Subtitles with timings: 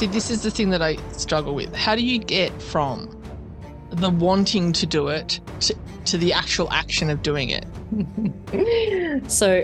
[0.00, 1.74] See, this is the thing that I struggle with.
[1.74, 3.22] How do you get from
[3.90, 5.76] the wanting to do it to,
[6.06, 7.66] to the actual action of doing it?
[9.30, 9.62] so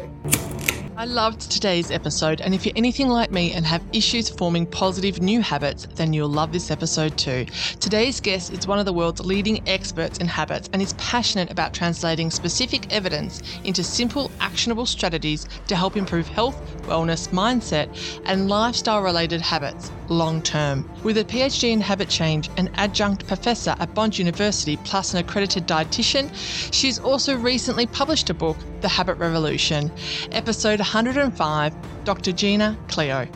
[0.99, 5.21] I loved today's episode, and if you're anything like me and have issues forming positive
[5.21, 7.45] new habits, then you'll love this episode too.
[7.81, 11.75] Today's guest is one of the world's leading experts in habits and is passionate about
[11.75, 17.89] translating specific evidence into simple, actionable strategies to help improve health, wellness, mindset,
[18.25, 20.89] and lifestyle related habits long term.
[21.03, 25.67] With a PhD in habit change, an adjunct professor at Bond University, plus an accredited
[25.67, 26.31] dietitian,
[26.73, 29.91] she's also recently published a book, The Habit Revolution.
[30.33, 32.33] Episode 105 Dr.
[32.33, 33.29] Gina Cleo.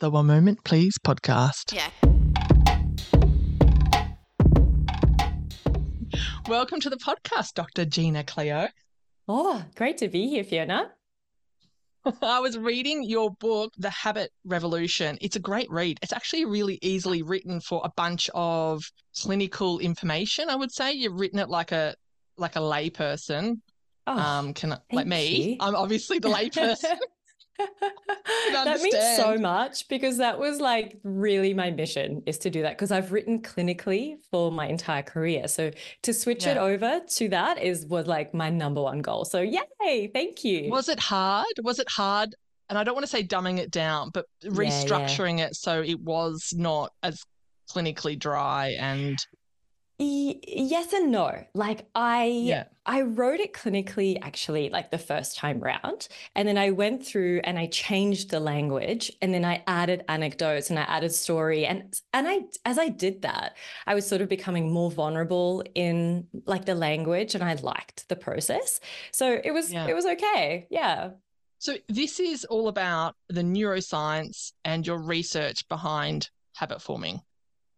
[0.00, 1.72] The One Moment Please podcast.
[1.72, 2.11] Yeah.
[6.48, 7.84] Welcome to the podcast, Dr.
[7.84, 8.68] Gina Cleo.
[9.28, 10.90] Oh, great to be here, Fiona.
[12.22, 15.18] I was reading your book, The Habit Revolution.
[15.20, 16.00] It's a great read.
[16.02, 18.82] It's actually really easily written for a bunch of
[19.20, 20.50] clinical information.
[20.50, 21.94] I would say you've written it like a
[22.36, 23.60] like a layperson.
[24.08, 25.52] Oh, um, can like me?
[25.52, 25.56] You.
[25.60, 26.98] I'm obviously the layperson.
[28.52, 32.76] that means so much because that was like really my mission is to do that
[32.76, 35.48] because I've written clinically for my entire career.
[35.48, 35.70] So
[36.02, 36.52] to switch yeah.
[36.52, 39.24] it over to that is was like my number one goal.
[39.24, 40.70] So yay, thank you.
[40.70, 41.46] Was it hard?
[41.62, 42.34] Was it hard?
[42.68, 45.46] And I don't want to say dumbing it down, but restructuring yeah, yeah.
[45.46, 47.22] it so it was not as
[47.72, 49.18] clinically dry and
[49.98, 52.64] yes and no like i yeah.
[52.86, 57.40] I wrote it clinically actually like the first time round and then i went through
[57.44, 62.00] and i changed the language and then i added anecdotes and i added story and
[62.12, 66.64] and i as i did that i was sort of becoming more vulnerable in like
[66.64, 68.80] the language and i liked the process.
[69.12, 69.86] So it was yeah.
[69.86, 70.66] it was okay.
[70.70, 71.10] Yeah.
[71.58, 77.20] So this is all about the neuroscience and your research behind habit forming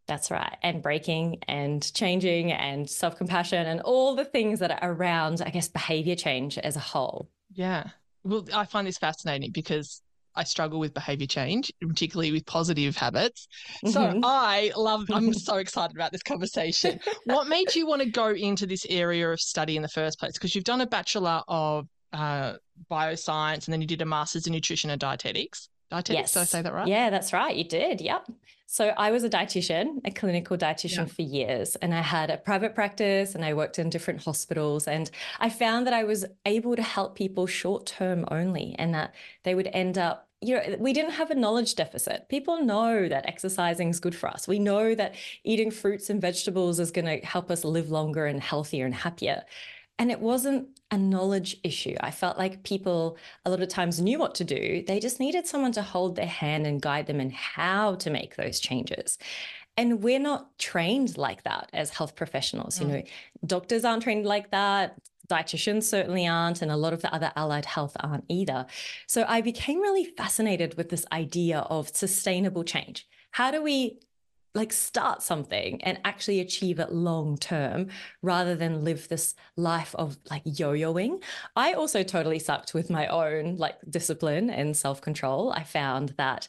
[0.06, 0.56] that's right.
[0.62, 5.50] And breaking and changing and self compassion and all the things that are around, I
[5.50, 7.28] guess, behavior change as a whole.
[7.52, 7.88] Yeah.
[8.22, 10.02] Well, I find this fascinating because
[10.36, 13.46] I struggle with behavior change, particularly with positive habits.
[13.84, 14.20] So mm-hmm.
[14.24, 17.00] I love, I'm so excited about this conversation.
[17.24, 20.32] what made you want to go into this area of study in the first place?
[20.32, 22.54] Because you've done a Bachelor of uh,
[22.90, 25.68] Bioscience and then you did a Master's in Nutrition and Dietetics.
[25.94, 26.32] Dietetics, yes.
[26.32, 26.88] did I say that right?
[26.88, 27.54] Yeah, that's right.
[27.54, 28.00] You did.
[28.00, 28.28] Yep.
[28.66, 31.04] So I was a dietitian, a clinical dietitian yeah.
[31.04, 34.88] for years, and I had a private practice and I worked in different hospitals.
[34.88, 39.14] And I found that I was able to help people short term only and that
[39.44, 42.28] they would end up you know, we didn't have a knowledge deficit.
[42.28, 44.46] People know that exercising is good for us.
[44.46, 48.42] We know that eating fruits and vegetables is going to help us live longer and
[48.42, 49.44] healthier and happier.
[49.98, 51.94] And it wasn't a knowledge issue.
[52.00, 54.82] I felt like people a lot of times knew what to do.
[54.86, 58.36] They just needed someone to hold their hand and guide them in how to make
[58.36, 59.18] those changes.
[59.76, 62.78] And we're not trained like that as health professionals.
[62.78, 62.80] Mm.
[62.80, 63.02] You know,
[63.46, 64.96] doctors aren't trained like that.
[65.28, 68.66] Dietitians certainly aren't, and a lot of the other allied health aren't either.
[69.06, 73.06] So I became really fascinated with this idea of sustainable change.
[73.30, 73.98] How do we
[74.54, 77.88] like start something and actually achieve it long term
[78.22, 81.22] rather than live this life of like yo-yoing.
[81.56, 85.52] I also totally sucked with my own like discipline and self-control.
[85.52, 86.46] I found that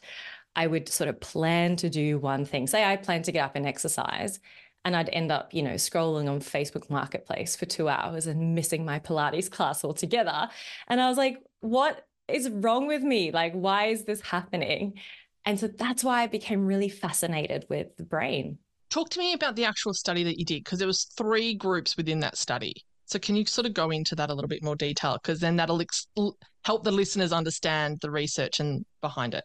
[0.54, 2.66] I would sort of plan to do one thing.
[2.66, 4.38] Say I plan to get up and exercise
[4.84, 8.84] and I'd end up, you know, scrolling on Facebook Marketplace for 2 hours and missing
[8.84, 10.48] my Pilates class altogether.
[10.86, 13.32] And I was like, what is wrong with me?
[13.32, 14.94] Like why is this happening?
[15.46, 18.58] And so that's why I became really fascinated with the brain.
[18.90, 21.96] Talk to me about the actual study that you did, because there was three groups
[21.96, 22.74] within that study.
[23.06, 25.18] So can you sort of go into that a little bit more detail?
[25.22, 26.08] Because then that'll ex-
[26.64, 29.44] help the listeners understand the research and behind it.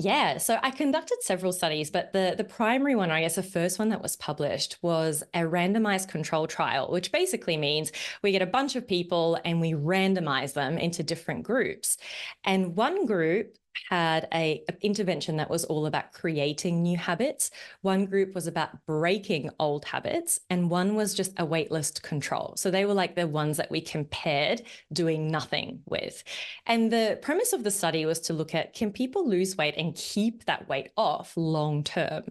[0.00, 3.80] Yeah, so I conducted several studies, but the, the primary one, I guess the first
[3.80, 7.90] one that was published, was a randomized control trial, which basically means
[8.22, 11.96] we get a bunch of people and we randomize them into different groups.
[12.44, 13.56] And one group
[13.88, 17.50] had a, intervention that was all about creating new habits.
[17.82, 22.54] One group was about breaking old habits, and one was just a waitlist control.
[22.56, 26.22] So they were like the ones that we compared doing nothing with.
[26.66, 29.94] And the premise of the study was to look at can people lose weight and
[29.94, 32.24] keep that weight off long term?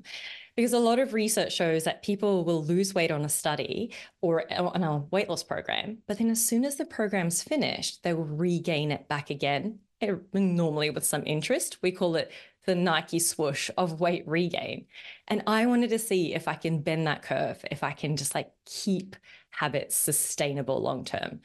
[0.55, 4.51] Because a lot of research shows that people will lose weight on a study or
[4.51, 8.25] on a weight loss program, but then as soon as the program's finished, they will
[8.25, 9.79] regain it back again
[10.33, 11.77] normally with some interest.
[11.81, 12.31] We call it
[12.65, 14.85] the Nike swoosh of weight regain.
[15.27, 18.35] And I wanted to see if I can bend that curve, if I can just
[18.35, 19.15] like keep
[19.49, 21.39] habits sustainable long term.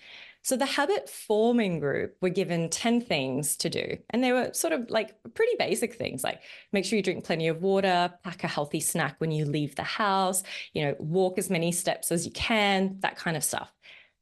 [0.45, 3.97] So the habit forming group were given 10 things to do.
[4.11, 7.47] And they were sort of like pretty basic things like make sure you drink plenty
[7.47, 10.43] of water, pack a healthy snack when you leave the house,
[10.75, 13.73] you know, walk as many steps as you can, that kind of stuff.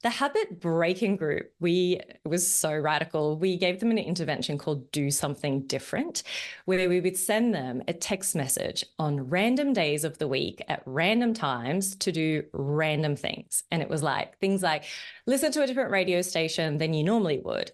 [0.02, 3.36] The habit breaking group, we was so radical.
[3.36, 6.22] We gave them an intervention called Do Something Different,
[6.64, 10.82] where we would send them a text message on random days of the week at
[10.86, 13.64] random times to do random things.
[13.70, 14.84] And it was like things like
[15.26, 17.70] listen to a different radio station than you normally would,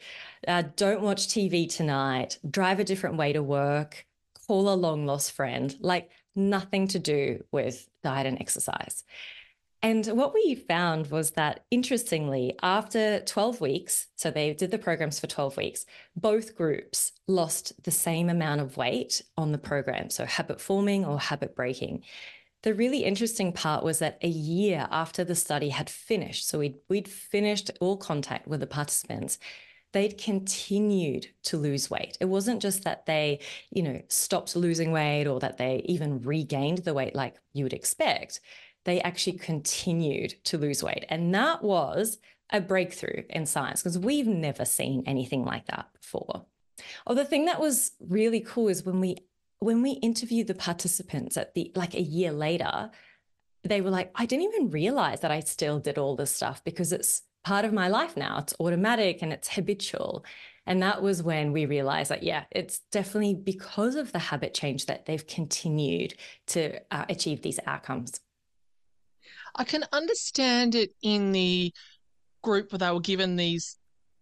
[0.49, 4.05] uh, don't watch TV tonight, drive a different way to work,
[4.49, 9.05] call a long lost friend, like nothing to do with diet and exercise.
[9.87, 15.21] And what we found was that interestingly, after 12 weeks, so they did the programs
[15.21, 15.87] for 12 weeks,
[16.17, 20.11] both groups lost the same amount of weight on the program.
[20.11, 22.03] So habit forming or habit breaking.
[22.65, 26.79] The really interesting part was that a year after the study had finished, so we'd,
[26.89, 29.39] we'd finished all contact with the participants,
[29.93, 32.19] they'd continued to lose weight.
[32.21, 33.39] It wasn't just that they,
[33.71, 37.73] you know, stopped losing weight or that they even regained the weight like you would
[37.73, 38.41] expect
[38.87, 41.05] they actually continued to lose weight.
[41.11, 42.19] And that was
[42.51, 46.47] a breakthrough in science because we've never seen anything like that before.
[47.07, 49.19] Or oh, the thing that was really cool is when we
[49.59, 52.91] when we interviewed the participants at the like a year later,
[53.65, 56.93] they were like, I didn't even realize that I still did all this stuff because
[56.93, 58.39] it's part of my life now.
[58.39, 60.25] It's automatic and it's habitual.
[60.67, 64.87] And that was when we realized that, yeah, it's definitely because of the habit change
[64.87, 66.15] that they've continued
[66.49, 68.21] to uh, achieve these outcomes.
[69.57, 71.73] I can understand it in the
[72.43, 73.77] group where they were given these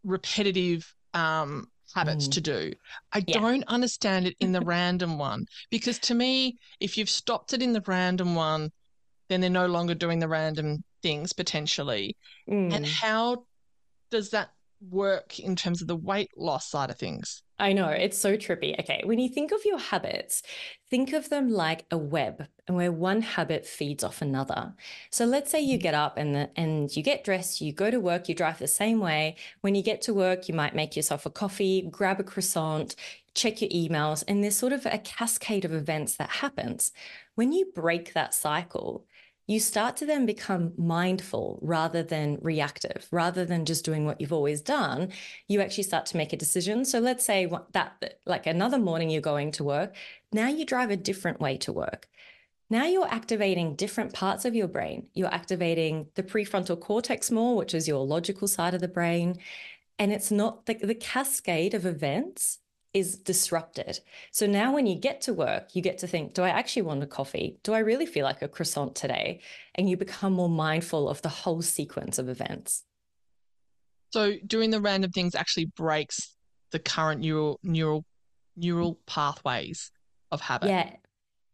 [0.04, 2.32] repetitive um, habits mm.
[2.32, 2.72] to do.
[3.12, 3.40] I yeah.
[3.40, 7.72] don't understand it in the random one because to me, if you've stopped it in
[7.72, 8.70] the random one,
[9.28, 12.16] then they're no longer doing the random things potentially.
[12.48, 12.74] Mm.
[12.74, 13.44] And how
[14.10, 14.50] does that
[14.90, 17.42] work in terms of the weight loss side of things?
[17.58, 18.78] I know it's so trippy.
[18.80, 20.42] Okay, when you think of your habits,
[20.90, 24.74] think of them like a web, and where one habit feeds off another.
[25.10, 25.82] So let's say you mm.
[25.82, 28.66] get up and the, and you get dressed, you go to work, you drive the
[28.66, 29.36] same way.
[29.60, 32.96] When you get to work, you might make yourself a coffee, grab a croissant,
[33.34, 36.90] check your emails, and there's sort of a cascade of events that happens.
[37.36, 39.06] When you break that cycle,
[39.46, 44.32] you start to then become mindful rather than reactive, rather than just doing what you've
[44.32, 45.10] always done.
[45.48, 46.84] You actually start to make a decision.
[46.84, 49.94] So let's say that, like another morning, you're going to work.
[50.32, 52.08] Now you drive a different way to work.
[52.70, 55.08] Now you're activating different parts of your brain.
[55.12, 59.36] You're activating the prefrontal cortex more, which is your logical side of the brain.
[59.98, 62.58] And it's not the, the cascade of events
[62.94, 63.98] is disrupted.
[64.30, 67.02] So now when you get to work, you get to think, do I actually want
[67.02, 67.58] a coffee?
[67.64, 69.40] Do I really feel like a croissant today?
[69.74, 72.84] And you become more mindful of the whole sequence of events.
[74.10, 76.36] So doing the random things actually breaks
[76.70, 78.04] the current neural neural
[78.56, 79.90] neural pathways
[80.30, 80.68] of habit.
[80.68, 80.90] Yeah,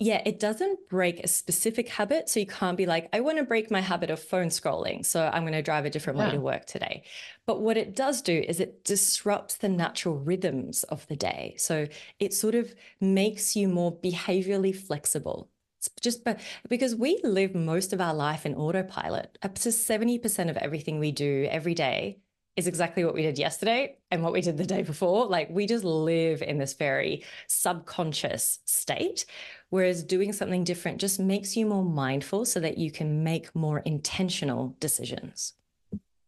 [0.03, 2.31] yeah, it doesn't break a specific habit.
[2.31, 5.05] So you can't be like, I want to break my habit of phone scrolling.
[5.05, 6.25] So I'm going to drive a different yeah.
[6.25, 7.03] way to work today.
[7.45, 11.55] But what it does do is it disrupts the natural rhythms of the day.
[11.59, 11.87] So
[12.19, 15.51] it sort of makes you more behaviorally flexible.
[15.79, 16.27] It's just
[16.69, 19.37] because we live most of our life in autopilot.
[19.43, 22.21] Up to 70% of everything we do every day
[22.57, 25.27] is exactly what we did yesterday and what we did the day before.
[25.27, 29.25] Like we just live in this very subconscious state.
[29.71, 33.79] Whereas doing something different just makes you more mindful so that you can make more
[33.81, 35.55] intentional decisions.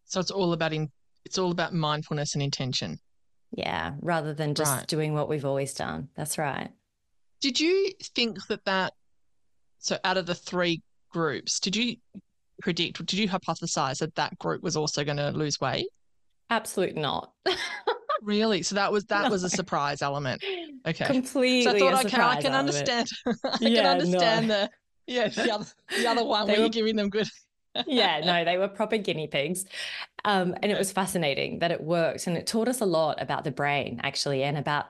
[0.04, 0.90] So it's all about in,
[1.24, 2.98] it's all about mindfulness and intention.
[3.50, 4.86] Yeah, rather than just right.
[4.86, 6.08] doing what we've always done.
[6.16, 6.70] That's right.
[7.40, 8.94] Did you think that that
[9.78, 10.80] so out of the three
[11.10, 11.96] groups, did you
[12.60, 15.88] predict, did you hypothesize that that group was also going to lose weight?
[16.48, 17.32] Absolutely not.
[18.22, 18.62] really?
[18.62, 19.30] So that was that no.
[19.30, 20.42] was a surprise element.
[20.84, 21.04] Okay.
[21.04, 21.62] Completely.
[21.62, 23.06] So I thought, okay, I can understand.
[23.26, 24.54] I yeah, can understand no.
[24.62, 24.70] the
[25.06, 27.28] yeah the other the other one they where were, you're giving them good.
[27.86, 29.64] yeah, no, they were proper guinea pigs.
[30.24, 32.26] Um, and it was fascinating that it worked.
[32.26, 34.86] And it taught us a lot about the brain, actually, and about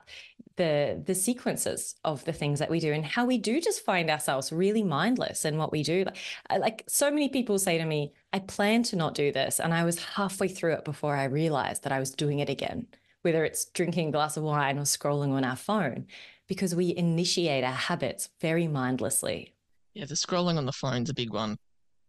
[0.55, 4.09] the the sequences of the things that we do and how we do just find
[4.09, 6.05] ourselves really mindless in what we do.
[6.05, 9.59] Like, like so many people say to me, I plan to not do this.
[9.59, 12.87] And I was halfway through it before I realized that I was doing it again,
[13.23, 16.05] whether it's drinking a glass of wine or scrolling on our phone,
[16.47, 19.53] because we initiate our habits very mindlessly.
[19.93, 21.57] Yeah, the scrolling on the phone's a big one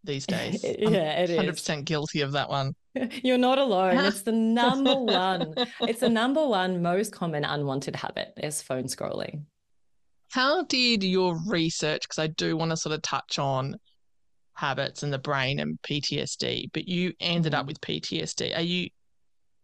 [0.03, 0.63] these days.
[0.63, 1.61] yeah, it 100% is.
[1.61, 2.73] 100% guilty of that one.
[3.23, 3.97] You're not alone.
[3.97, 5.53] It's the number one.
[5.81, 9.43] it's the number one most common unwanted habit is phone scrolling.
[10.31, 13.75] How did your research, because I do want to sort of touch on
[14.55, 17.67] habits and the brain and PTSD, but you ended up mm-hmm.
[17.67, 18.57] with PTSD.
[18.57, 18.89] Are you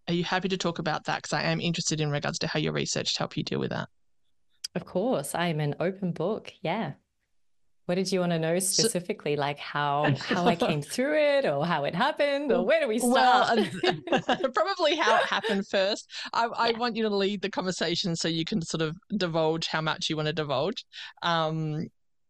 [0.08, 1.18] are you happy to talk about that?
[1.18, 3.90] Because I am interested in regards to how your research helped you deal with that.
[4.76, 6.54] Of course, I'm an open book.
[6.62, 6.94] Yeah.
[7.86, 11.66] What did you want to know specifically, like how how I came through it, or
[11.66, 13.60] how it happened, or where do we start?
[13.84, 13.98] Well,
[14.54, 16.10] probably how it happened first.
[16.32, 16.52] I, yeah.
[16.56, 20.10] I, want you to lead the conversation so you can sort of divulge how much
[20.10, 20.86] you want to divulge.
[21.22, 21.88] Um,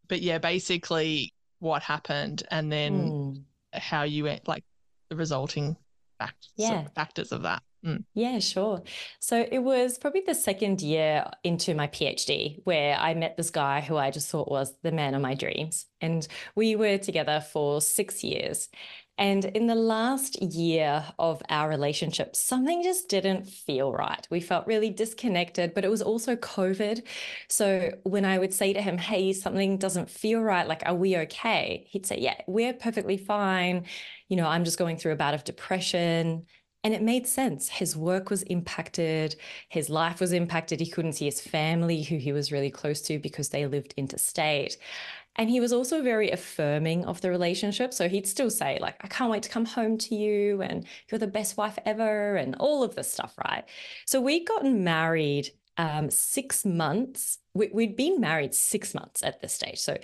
[0.08, 3.44] but yeah, basically what happened, and then mm.
[3.74, 4.64] how you went, like
[5.10, 5.76] the resulting
[6.26, 6.86] factors, yeah.
[6.94, 7.62] factors of that.
[7.84, 8.04] Mm.
[8.14, 8.82] Yeah, sure.
[9.18, 13.80] So it was probably the second year into my PhD where I met this guy
[13.80, 15.86] who I just thought was the man of my dreams.
[16.00, 18.68] And we were together for six years.
[19.22, 24.26] And in the last year of our relationship, something just didn't feel right.
[24.32, 27.06] We felt really disconnected, but it was also COVID.
[27.48, 31.16] So when I would say to him, Hey, something doesn't feel right, like, are we
[31.18, 31.86] okay?
[31.88, 33.84] He'd say, Yeah, we're perfectly fine.
[34.28, 36.46] You know, I'm just going through a bout of depression.
[36.82, 37.68] And it made sense.
[37.68, 39.36] His work was impacted,
[39.68, 40.80] his life was impacted.
[40.80, 44.78] He couldn't see his family, who he was really close to because they lived interstate.
[45.36, 47.94] And he was also very affirming of the relationship.
[47.94, 51.18] So he'd still say, like, I can't wait to come home to you, and you're
[51.18, 53.64] the best wife ever, and all of this stuff, right?
[54.06, 57.38] So we'd gotten married um, six months.
[57.54, 59.78] We, we'd been married six months at this stage.
[59.78, 59.96] So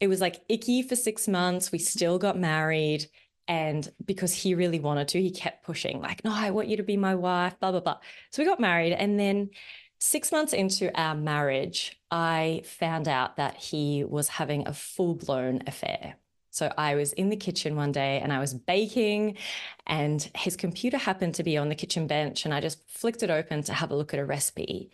[0.00, 1.70] it was like icky for six months.
[1.70, 3.06] We still got married.
[3.46, 6.82] And because he really wanted to, he kept pushing, like, no, I want you to
[6.82, 7.98] be my wife, blah, blah, blah.
[8.30, 8.92] So we got married.
[8.92, 9.50] And then
[10.00, 15.62] six months into our marriage, I found out that he was having a full blown
[15.66, 16.16] affair.
[16.50, 19.36] So I was in the kitchen one day and I was baking,
[19.86, 22.44] and his computer happened to be on the kitchen bench.
[22.44, 24.90] And I just flicked it open to have a look at a recipe.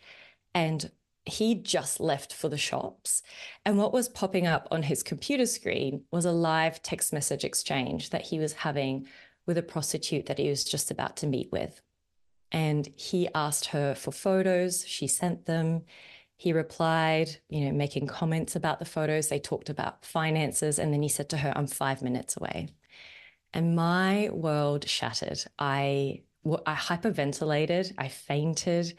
[0.54, 0.90] And
[1.24, 3.22] he just left for the shops.
[3.64, 8.10] And what was popping up on his computer screen was a live text message exchange
[8.10, 9.08] that he was having
[9.46, 11.80] with a prostitute that he was just about to meet with.
[12.56, 15.84] And he asked her for photos, she sent them.
[16.38, 19.28] He replied, you know, making comments about the photos.
[19.28, 20.78] They talked about finances.
[20.78, 22.70] And then he said to her, I'm five minutes away.
[23.52, 25.44] And my world shattered.
[25.58, 26.22] I,
[26.64, 27.92] I hyperventilated.
[27.98, 28.94] I fainted.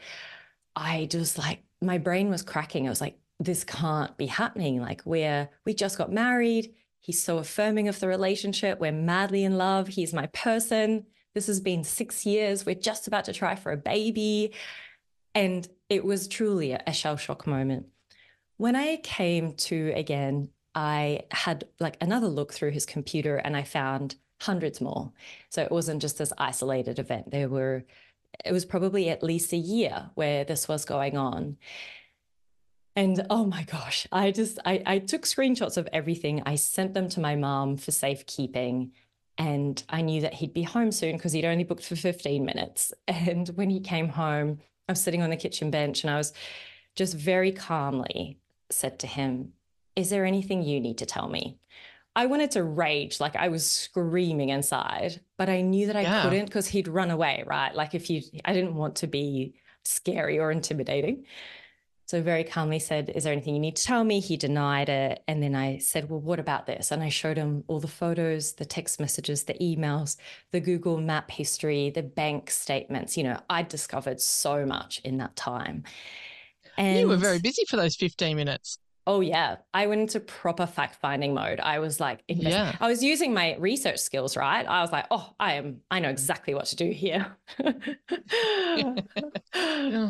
[0.76, 2.86] I just like my brain was cracking.
[2.86, 4.80] I was like, this can't be happening.
[4.80, 6.74] Like we're we just got married.
[7.00, 8.78] He's so affirming of the relationship.
[8.78, 9.88] We're madly in love.
[9.88, 11.06] He's my person.
[11.38, 12.66] This has been six years.
[12.66, 14.54] We're just about to try for a baby.
[15.36, 17.86] And it was truly a, shell shock moment.
[18.56, 23.62] When I came to again, I had like another look through his computer and I
[23.62, 25.12] found hundreds more.
[25.48, 27.30] So it wasn't just this isolated event.
[27.30, 27.84] There were
[28.44, 31.56] it was probably at least a year where this was going on.
[32.96, 36.42] And oh my gosh, I just I, I took screenshots of everything.
[36.46, 38.90] I sent them to my mom for safekeeping.
[39.38, 42.92] And I knew that he'd be home soon because he'd only booked for 15 minutes.
[43.08, 46.32] And when he came home, I was sitting on the kitchen bench and I was
[46.96, 48.38] just very calmly
[48.70, 49.52] said to him,
[49.96, 51.58] Is there anything you need to tell me?
[52.16, 56.22] I wanted to rage, like I was screaming inside, but I knew that I yeah.
[56.22, 57.72] couldn't because he'd run away, right?
[57.72, 59.54] Like if you, I didn't want to be
[59.84, 61.26] scary or intimidating.
[62.08, 64.20] So very calmly said, Is there anything you need to tell me?
[64.20, 65.22] He denied it.
[65.28, 66.90] And then I said, Well, what about this?
[66.90, 70.16] And I showed him all the photos, the text messages, the emails,
[70.50, 73.18] the Google map history, the bank statements.
[73.18, 75.84] You know, I discovered so much in that time.
[76.78, 78.78] And you were very busy for those 15 minutes.
[79.08, 81.60] Oh yeah, I went into proper fact finding mode.
[81.60, 82.76] I was like, yeah.
[82.78, 84.66] I was using my research skills, right?
[84.66, 87.34] I was like, oh, I am, I know exactly what to do here.
[87.64, 88.94] oh,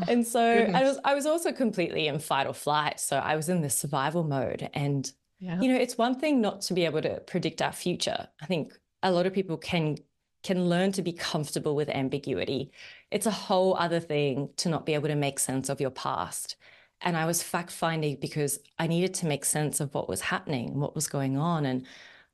[0.09, 2.99] and so I was, I was also completely in fight or flight.
[2.99, 5.61] So I was in the survival mode, and yeah.
[5.61, 8.27] you know, it's one thing not to be able to predict our future.
[8.43, 9.99] I think a lot of people can
[10.43, 12.73] can learn to be comfortable with ambiguity.
[13.13, 16.57] It's a whole other thing to not be able to make sense of your past.
[17.01, 20.81] And I was fact finding because I needed to make sense of what was happening,
[20.81, 21.65] what was going on.
[21.65, 21.87] And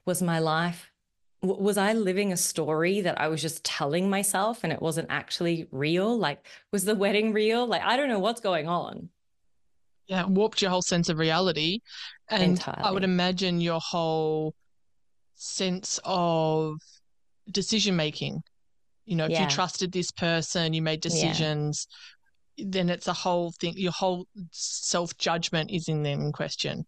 [0.06, 0.90] was my life,
[1.42, 5.68] was I living a story that I was just telling myself and it wasn't actually
[5.71, 6.16] real?
[6.16, 7.66] Like, was the wedding real?
[7.66, 9.11] Like, I don't know what's going on.
[10.06, 11.80] Yeah, warped your whole sense of reality.
[12.28, 12.83] And Entirely.
[12.83, 14.54] I would imagine your whole
[15.35, 16.78] sense of
[17.50, 18.42] decision making.
[19.04, 19.42] You know, if yeah.
[19.42, 21.87] you trusted this person, you made decisions.
[22.58, 26.87] Then it's a whole thing your whole self judgment is in them in question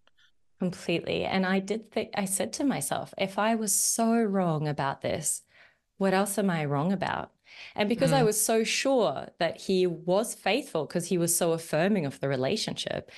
[0.59, 5.03] completely and i did think i said to myself if i was so wrong about
[5.03, 5.43] this
[5.99, 7.31] what else am i wrong about
[7.75, 8.15] and because mm.
[8.15, 12.29] i was so sure that he was faithful because he was so affirming of the
[12.29, 13.11] relationship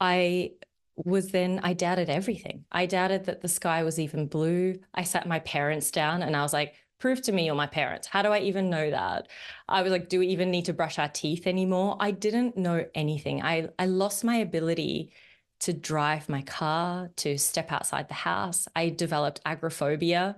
[0.00, 0.52] I
[0.96, 2.64] was then I doubted everything.
[2.72, 4.78] I doubted that the sky was even blue.
[4.94, 8.06] I sat my parents down and I was like, prove to me you're my parents.
[8.06, 9.26] How do I even know that?
[9.68, 11.96] I was like, do we even need to brush our teeth anymore?
[11.98, 13.42] I didn't know anything.
[13.42, 15.12] I, I lost my ability
[15.60, 18.68] to drive my car, to step outside the house.
[18.76, 20.36] I developed agoraphobia,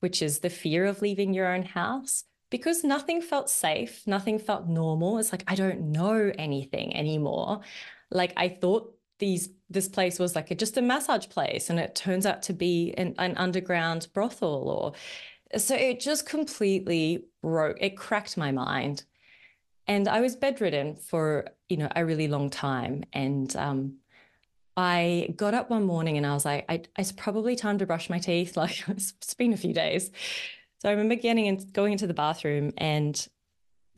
[0.00, 4.68] which is the fear of leaving your own house because nothing felt safe, nothing felt
[4.68, 5.18] normal.
[5.18, 7.60] It's like I don't know anything anymore.
[8.10, 11.94] Like I thought these this place was like a, just a massage place and it
[11.94, 14.92] turns out to be an, an underground brothel or
[15.56, 19.04] so it just completely broke it cracked my mind.
[19.86, 23.04] And i was bedridden for you know a really long time.
[23.12, 23.96] And um,
[24.76, 28.08] i got up one morning and i was like I, it's probably time to brush
[28.08, 28.56] my teeth.
[28.62, 30.10] Like it's been a few days.
[30.80, 33.28] So i remember getting and going into the bathroom and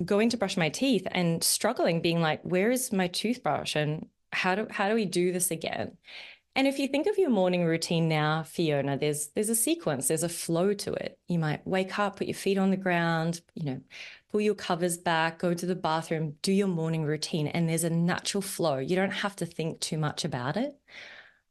[0.05, 3.77] going to brush my teeth and struggling being like where is my toothbrush?
[3.77, 5.97] And how do how do we do this again?
[6.57, 10.23] And if you think of your morning routine now, Fiona, there's there's a sequence, there's
[10.23, 11.19] a flow to it.
[11.27, 13.81] You might wake up, put your feet on the ground, you know,
[14.31, 17.91] pull your covers back, go to the bathroom, do your morning routine, and there's a
[17.91, 18.79] natural flow.
[18.79, 20.77] You don't have to think too much about it.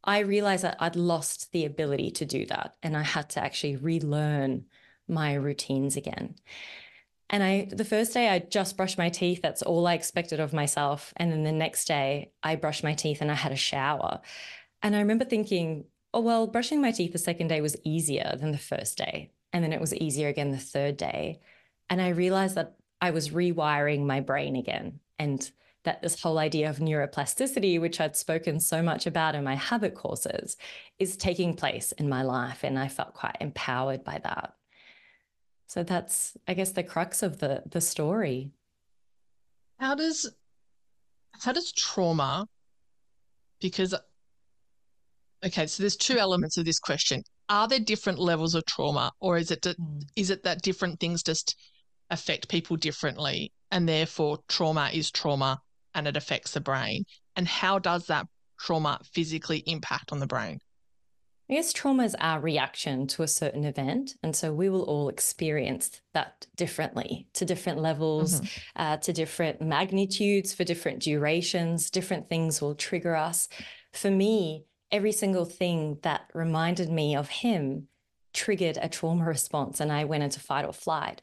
[0.06, 3.76] I realized that I'd lost the ability to do that, and I had to actually
[3.76, 4.66] relearn
[5.08, 6.36] my routines again.
[7.30, 9.42] And I, the first day I just brushed my teeth.
[9.42, 11.14] That's all I expected of myself.
[11.18, 14.22] And then the next day I brushed my teeth and I had a shower.
[14.84, 18.52] And I remember thinking, oh, well, brushing my teeth the second day was easier than
[18.52, 19.32] the first day.
[19.52, 21.40] And then it was easier again the third day.
[21.90, 25.00] And I realized that I was rewiring my brain again.
[25.18, 25.50] And
[25.84, 29.96] that this whole idea of neuroplasticity, which I'd spoken so much about in my habit
[29.96, 30.58] courses,
[30.98, 32.63] is taking place in my life.
[32.63, 34.54] And I felt quite empowered by that.
[35.68, 38.52] So that's, I guess, the crux of the the story.
[39.80, 40.30] How does
[41.42, 42.48] how does trauma?
[43.60, 43.96] Because
[45.46, 47.24] okay, so there's two elements of this question.
[47.50, 50.02] Are there different levels of trauma, or is it mm.
[50.16, 51.56] it that different things just
[52.10, 55.60] affect people differently, and therefore trauma is trauma
[55.94, 57.04] and it affects the brain?
[57.36, 58.28] And how does that
[58.60, 60.60] trauma physically impact on the brain?
[61.50, 64.15] I guess trauma is our reaction to a certain event.
[64.24, 68.82] And so we will all experience that differently to different levels, mm-hmm.
[68.82, 71.89] uh, to different magnitudes, for different durations.
[71.89, 73.50] Different things will trigger us.
[73.91, 77.89] For me, every single thing that reminded me of him
[78.34, 81.21] triggered a trauma response, and I went into fight or flight.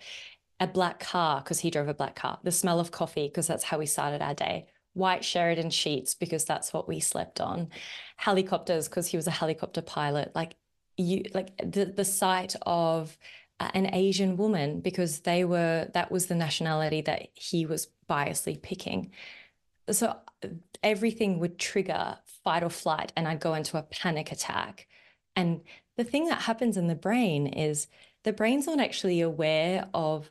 [0.62, 3.64] A black car, because he drove a black car, the smell of coffee, because that's
[3.64, 7.68] how we started our day white Sheridan sheets because that's what we slept on,
[8.16, 10.32] helicopters because he was a helicopter pilot.
[10.34, 10.56] Like
[10.96, 13.16] you, like the the sight of
[13.60, 18.60] uh, an Asian woman because they were that was the nationality that he was biasly
[18.60, 19.12] picking.
[19.90, 20.48] So uh,
[20.82, 24.86] everything would trigger fight or flight, and I'd go into a panic attack.
[25.36, 25.60] And
[25.96, 27.86] the thing that happens in the brain is
[28.24, 30.30] the brain's not actually aware of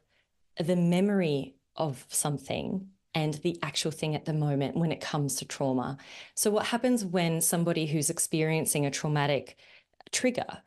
[0.59, 5.45] the memory of something and the actual thing at the moment when it comes to
[5.45, 5.97] trauma.
[6.35, 9.57] So, what happens when somebody who's experiencing a traumatic
[10.11, 10.61] trigger,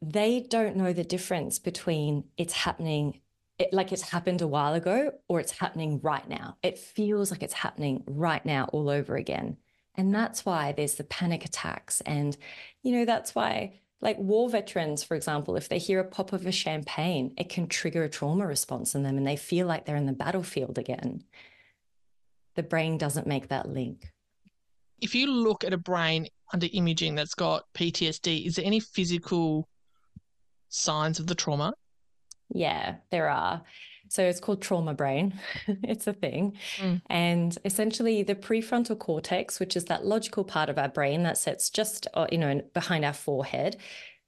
[0.00, 3.20] they don't know the difference between it's happening
[3.60, 6.56] it, like it's happened a while ago or it's happening right now.
[6.62, 9.58] It feels like it's happening right now all over again.
[10.00, 12.00] And that's why there's the panic attacks.
[12.02, 12.36] And,
[12.82, 16.46] you know, that's why, like war veterans, for example, if they hear a pop of
[16.46, 19.96] a champagne, it can trigger a trauma response in them and they feel like they're
[19.96, 21.24] in the battlefield again
[22.60, 24.10] the brain doesn't make that link.
[25.00, 29.66] If you look at a brain under imaging that's got PTSD, is there any physical
[30.68, 31.72] signs of the trauma?
[32.52, 33.62] Yeah, there are.
[34.10, 35.38] So it's called trauma brain.
[35.66, 36.56] it's a thing.
[36.78, 37.00] Mm.
[37.08, 41.70] And essentially the prefrontal cortex, which is that logical part of our brain that sits
[41.70, 43.76] just uh, you know behind our forehead,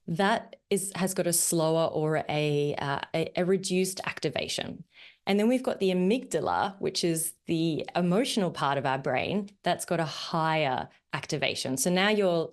[0.06, 4.84] that is has got a slower or a, uh, a, a reduced activation.
[5.26, 9.84] And then we've got the amygdala, which is the emotional part of our brain that's
[9.84, 11.76] got a higher activation.
[11.76, 12.50] So now you're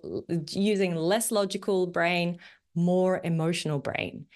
[0.50, 2.38] using less logical brain,
[2.74, 4.26] more emotional brain.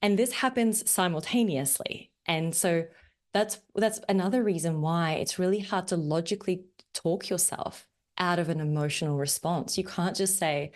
[0.00, 2.10] And this happens simultaneously.
[2.26, 2.86] And so
[3.32, 7.86] that's that's another reason why it's really hard to logically talk yourself
[8.18, 9.76] out of an emotional response.
[9.76, 10.72] You can't just say,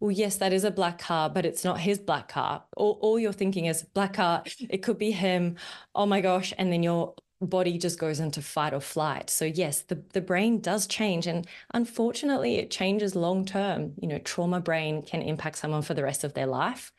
[0.00, 2.64] well, yes, that is a black car, but it's not his black car.
[2.76, 5.56] All, all you're thinking is black car, it could be him.
[5.94, 6.52] Oh my gosh.
[6.56, 9.30] And then your body just goes into fight or flight.
[9.30, 11.26] So yes, the, the brain does change.
[11.26, 13.94] And unfortunately, it changes long term.
[14.00, 16.92] You know, trauma brain can impact someone for the rest of their life.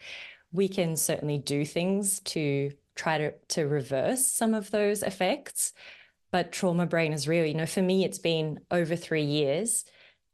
[0.51, 5.73] We can certainly do things to try to, to reverse some of those effects.
[6.31, 7.45] But trauma brain is real.
[7.45, 9.85] You know, for me, it's been over three years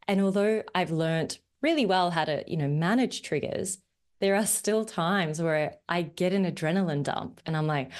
[0.08, 3.80] And although I've learned really well how to, you know, manage triggers,
[4.22, 7.92] there are still times where I get an adrenaline dump and I'm like,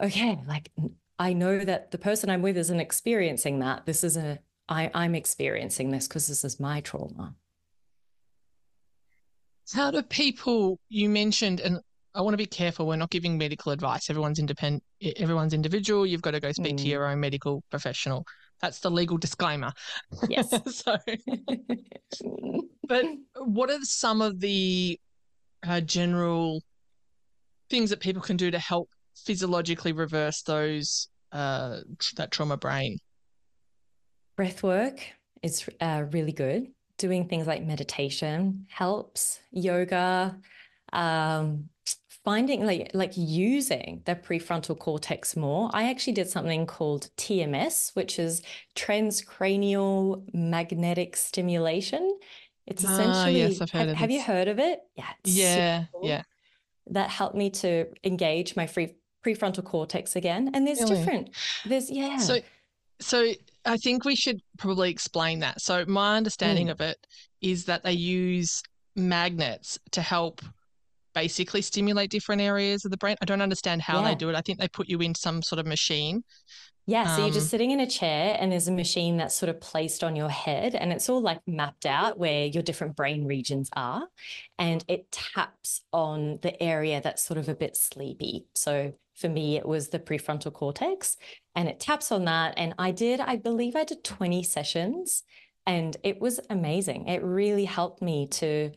[0.00, 0.70] okay, like
[1.18, 3.86] I know that the person I'm with isn't experiencing that.
[3.86, 7.34] This is a, I, I'm experiencing this because this is my trauma.
[9.72, 11.80] How do people, you mentioned, and
[12.18, 14.10] I want to be careful, we're not giving medical advice.
[14.10, 14.82] Everyone's independent,
[15.18, 16.04] everyone's individual.
[16.04, 16.78] You've got to go speak mm.
[16.78, 18.26] to your own medical professional.
[18.60, 19.70] That's the legal disclaimer.
[20.28, 20.52] Yes.
[20.74, 20.96] so,
[22.88, 23.04] but
[23.36, 24.98] what are some of the
[25.64, 26.60] uh, general
[27.70, 28.90] things that people can do to help
[29.24, 31.78] physiologically reverse those uh,
[32.16, 32.98] that trauma brain?
[34.36, 35.06] Breath work
[35.44, 36.66] is uh, really good.
[36.96, 39.38] Doing things like meditation helps.
[39.52, 40.36] Yoga,
[40.92, 41.68] um,
[42.24, 45.70] finding like like using the prefrontal cortex more.
[45.72, 48.42] I actually did something called TMS, which is
[48.74, 52.18] transcranial magnetic stimulation.
[52.66, 53.38] It's ah, essentially.
[53.38, 54.80] yes, I've heard have, of have you heard of it?
[54.96, 55.12] Yeah.
[55.24, 55.84] Yeah.
[55.92, 56.08] Cool.
[56.08, 56.22] Yeah.
[56.90, 60.50] That helped me to engage my free prefrontal cortex again.
[60.54, 60.96] And there's really?
[60.96, 61.30] different.
[61.64, 62.18] There's yeah.
[62.18, 62.38] So,
[63.00, 63.32] so
[63.64, 65.60] I think we should probably explain that.
[65.60, 66.72] So my understanding mm.
[66.72, 66.98] of it
[67.40, 68.62] is that they use
[68.96, 70.42] magnets to help
[71.20, 73.16] basically stimulate different areas of the brain.
[73.20, 74.08] I don't understand how yeah.
[74.08, 74.36] they do it.
[74.36, 76.22] I think they put you in some sort of machine.
[76.86, 79.34] Yeah, so um, you're just um, sitting in a chair and there's a machine that's
[79.34, 82.96] sort of placed on your head and it's all like mapped out where your different
[82.96, 84.04] brain regions are
[84.58, 88.46] and it taps on the area that's sort of a bit sleepy.
[88.54, 91.18] So for me it was the prefrontal cortex
[91.54, 95.24] and it taps on that and I did I believe I did 20 sessions
[95.66, 97.08] and it was amazing.
[97.08, 98.70] It really helped me to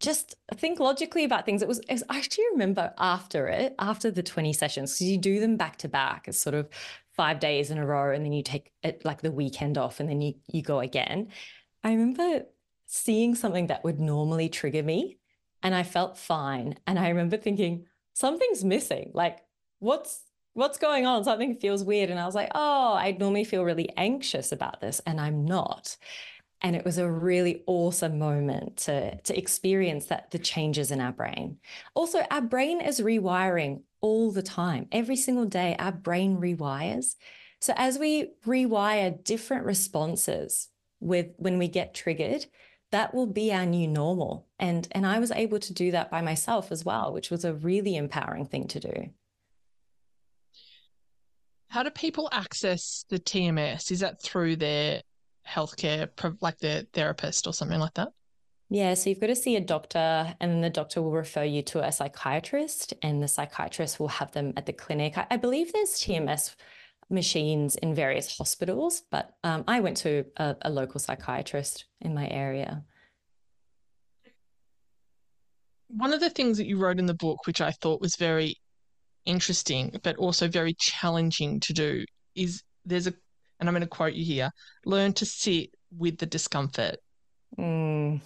[0.00, 1.62] just think logically about things.
[1.62, 5.18] It was, it was, I actually remember after it, after the 20 sessions, because you
[5.18, 6.28] do them back to back.
[6.28, 6.68] It's sort of
[7.12, 10.08] five days in a row, and then you take it like the weekend off, and
[10.08, 11.28] then you you go again.
[11.82, 12.46] I remember
[12.86, 15.18] seeing something that would normally trigger me,
[15.62, 16.76] and I felt fine.
[16.86, 19.12] And I remember thinking, something's missing.
[19.14, 19.38] Like,
[19.78, 20.20] what's
[20.52, 21.24] what's going on?
[21.24, 22.10] Something feels weird.
[22.10, 25.96] And I was like, oh, I normally feel really anxious about this, and I'm not
[26.66, 31.12] and it was a really awesome moment to, to experience that the changes in our
[31.12, 31.58] brain.
[31.94, 34.88] Also, our brain is rewiring all the time.
[34.90, 37.14] Every single day, our brain rewires.
[37.60, 40.66] So as we rewire different responses
[40.98, 42.46] with when we get triggered,
[42.90, 44.48] that will be our new normal.
[44.58, 47.54] And, and I was able to do that by myself as well, which was a
[47.54, 49.10] really empowering thing to do.
[51.68, 53.92] How do people access the TMS?
[53.92, 55.02] Is that through their
[55.48, 56.08] healthcare,
[56.40, 58.08] like the therapist or something like that?
[58.68, 61.62] Yeah, so you've got to see a doctor, and then the doctor will refer you
[61.62, 65.16] to a psychiatrist, and the psychiatrist will have them at the clinic.
[65.16, 66.56] I, I believe there's TMS
[67.08, 72.28] machines in various hospitals, but um, I went to a, a local psychiatrist in my
[72.28, 72.84] area.
[75.88, 78.56] One of the things that you wrote in the book, which I thought was very
[79.24, 82.04] interesting, but also very challenging to do,
[82.34, 83.14] is there's a
[83.58, 84.50] and I'm going to quote you here
[84.84, 86.96] learn to sit with the discomfort.
[87.58, 88.20] Mm.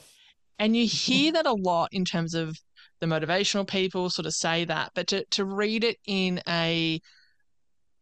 [0.59, 2.57] And you hear that a lot in terms of
[3.01, 7.01] the motivational people sort of say that, but to, to read it in a,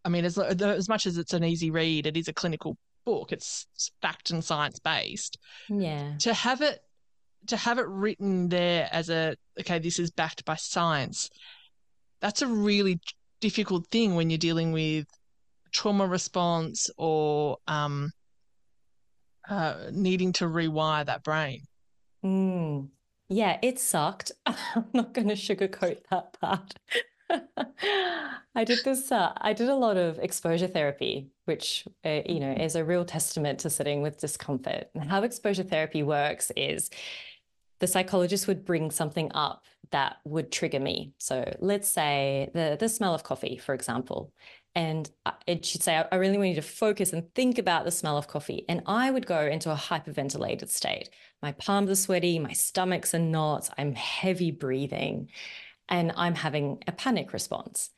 [0.05, 3.31] I mean, as, as much as it's an easy read, it is a clinical book.
[3.31, 3.67] It's
[4.03, 5.39] fact and science based.
[5.69, 6.15] Yeah.
[6.21, 6.81] To have it,
[7.47, 11.31] to have it written there as a, okay, this is backed by science.
[12.21, 12.99] That's a really
[13.41, 15.07] difficult thing when you're dealing with
[15.73, 18.13] trauma response or um,
[19.49, 21.63] uh, needing to rewire that brain.
[22.25, 22.89] Mm.
[23.29, 24.33] Yeah, it sucked.
[24.47, 26.75] I'm not going to sugarcoat that part.
[28.55, 29.13] I did this.
[29.13, 33.05] Uh, I did a lot of exposure therapy, which uh, you know is a real
[33.05, 34.89] testament to sitting with discomfort.
[34.95, 36.91] And how exposure therapy works is
[37.81, 41.13] the psychologist would bring something up that would trigger me.
[41.19, 44.33] So let's say the the smell of coffee, for example
[44.79, 47.91] and uh, it should say, I really want you to focus and think about the
[47.91, 48.65] smell of coffee.
[48.69, 51.11] And I would go into a hyperventilated state.
[51.43, 55.31] My palms are sweaty, my stomach's in knots, I'm heavy breathing,
[55.89, 57.91] and I'm having a panic response.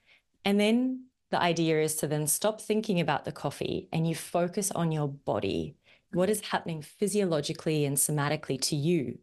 [0.47, 4.71] And then the idea is to then stop thinking about the coffee and you focus
[4.71, 5.75] on your body
[6.13, 9.19] what is happening physiologically and somatically to you.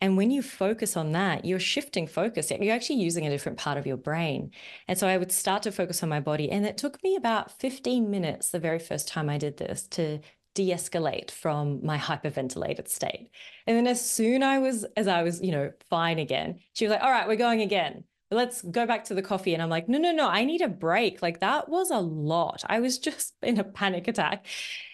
[0.00, 2.50] And when you focus on that, you're shifting focus.
[2.50, 4.50] You're actually using a different part of your brain.
[4.88, 6.50] And so I would start to focus on my body.
[6.50, 10.20] And it took me about 15 minutes the very first time I did this to
[10.54, 13.30] de-escalate from my hyperventilated state.
[13.66, 16.92] And then as soon I was as I was, you know, fine again, she was
[16.92, 18.04] like, all right, we're going again.
[18.32, 19.54] Let's go back to the coffee.
[19.54, 21.22] And I'm like, no, no, no, I need a break.
[21.22, 22.62] Like that was a lot.
[22.66, 24.46] I was just in a panic attack.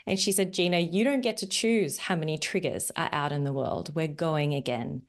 [0.07, 3.44] And she said, Gina, you don't get to choose how many triggers are out in
[3.44, 3.94] the world.
[3.94, 5.03] We're going again.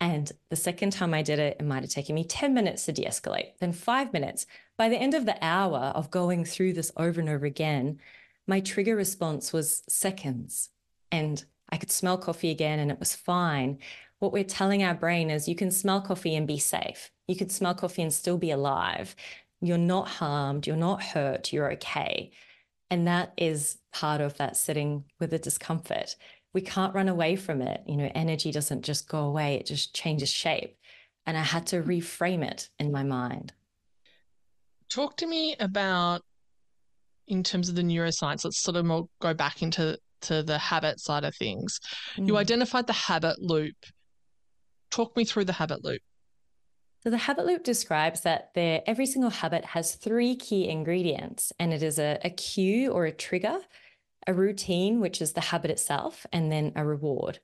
[0.00, 2.92] And the second time I did it, it might have taken me 10 minutes to
[2.92, 4.46] de escalate, then five minutes.
[4.76, 7.98] By the end of the hour of going through this over and over again,
[8.46, 10.68] my trigger response was seconds.
[11.10, 13.78] And I could smell coffee again and it was fine.
[14.18, 17.10] What we're telling our brain is you can smell coffee and be safe.
[17.28, 19.14] You could smell coffee and still be alive.
[19.60, 20.66] You're not harmed.
[20.66, 21.52] You're not hurt.
[21.52, 22.30] You're okay.
[22.90, 26.16] And that is part of that sitting with the discomfort
[26.56, 27.82] we can't run away from it.
[27.86, 30.74] You know, energy doesn't just go away, it just changes shape.
[31.26, 33.52] And I had to reframe it in my mind.
[34.88, 36.22] Talk to me about,
[37.28, 40.98] in terms of the neuroscience, let's sort of more go back into to the habit
[40.98, 41.78] side of things.
[42.16, 42.28] Mm.
[42.28, 43.76] You identified the habit loop.
[44.96, 46.00] Talk me through the habit loop.
[47.02, 51.74] So the habit loop describes that there every single habit has three key ingredients, and
[51.74, 53.58] it is a, a cue or a trigger
[54.26, 57.38] a routine, which is the habit itself, and then a reward.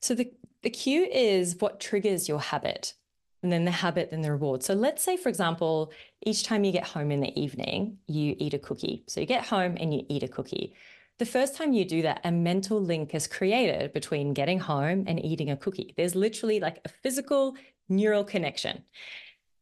[0.00, 2.94] So the, the cue is what triggers your habit,
[3.42, 4.62] and then the habit, then the reward.
[4.62, 5.92] So let's say, for example,
[6.24, 9.04] each time you get home in the evening, you eat a cookie.
[9.06, 10.74] So you get home and you eat a cookie.
[11.18, 15.24] The first time you do that, a mental link is created between getting home and
[15.24, 15.94] eating a cookie.
[15.96, 17.56] There's literally like a physical
[17.88, 18.84] neural connection.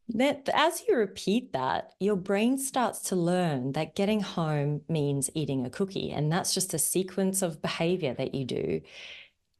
[0.08, 5.66] That as you repeat that, your brain starts to learn that getting home means eating
[5.66, 6.10] a cookie.
[6.10, 8.80] And that's just a sequence of behavior that you do.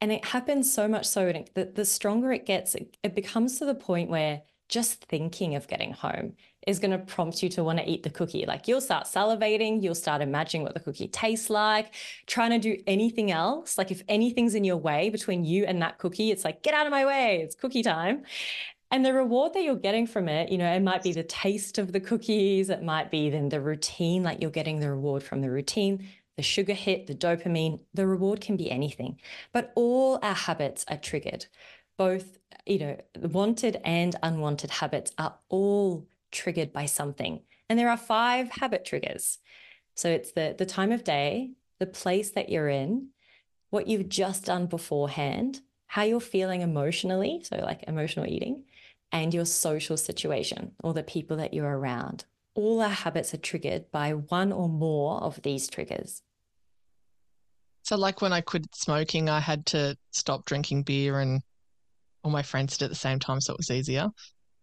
[0.01, 3.67] And it happens so much so that the stronger it gets, it, it becomes to
[3.67, 6.35] the point where just thinking of getting home
[6.67, 8.47] is going to prompt you to want to eat the cookie.
[8.47, 11.95] Like you'll start salivating, you'll start imagining what the cookie tastes like,
[12.27, 13.77] trying to do anything else.
[13.77, 16.87] Like if anything's in your way between you and that cookie, it's like, get out
[16.87, 18.23] of my way, it's cookie time.
[18.93, 21.79] And the reward that you're getting from it, you know, it might be the taste
[21.79, 25.41] of the cookies, it might be then the routine, like you're getting the reward from
[25.41, 29.19] the routine, the sugar hit, the dopamine, the reward can be anything.
[29.53, 31.47] But all our habits are triggered.
[31.97, 37.43] Both, you know, wanted and unwanted habits are all triggered by something.
[37.69, 39.39] And there are five habit triggers.
[39.95, 43.09] So it's the the time of day, the place that you're in,
[43.71, 48.65] what you've just done beforehand, how you're feeling emotionally, so like emotional eating,
[49.13, 52.25] and your social situation or the people that you're around.
[52.55, 56.23] All our habits are triggered by one or more of these triggers.
[57.85, 61.43] So, like when I quit smoking, I had to stop drinking beer, and
[62.23, 64.11] all my friends did at the same time, so it was easier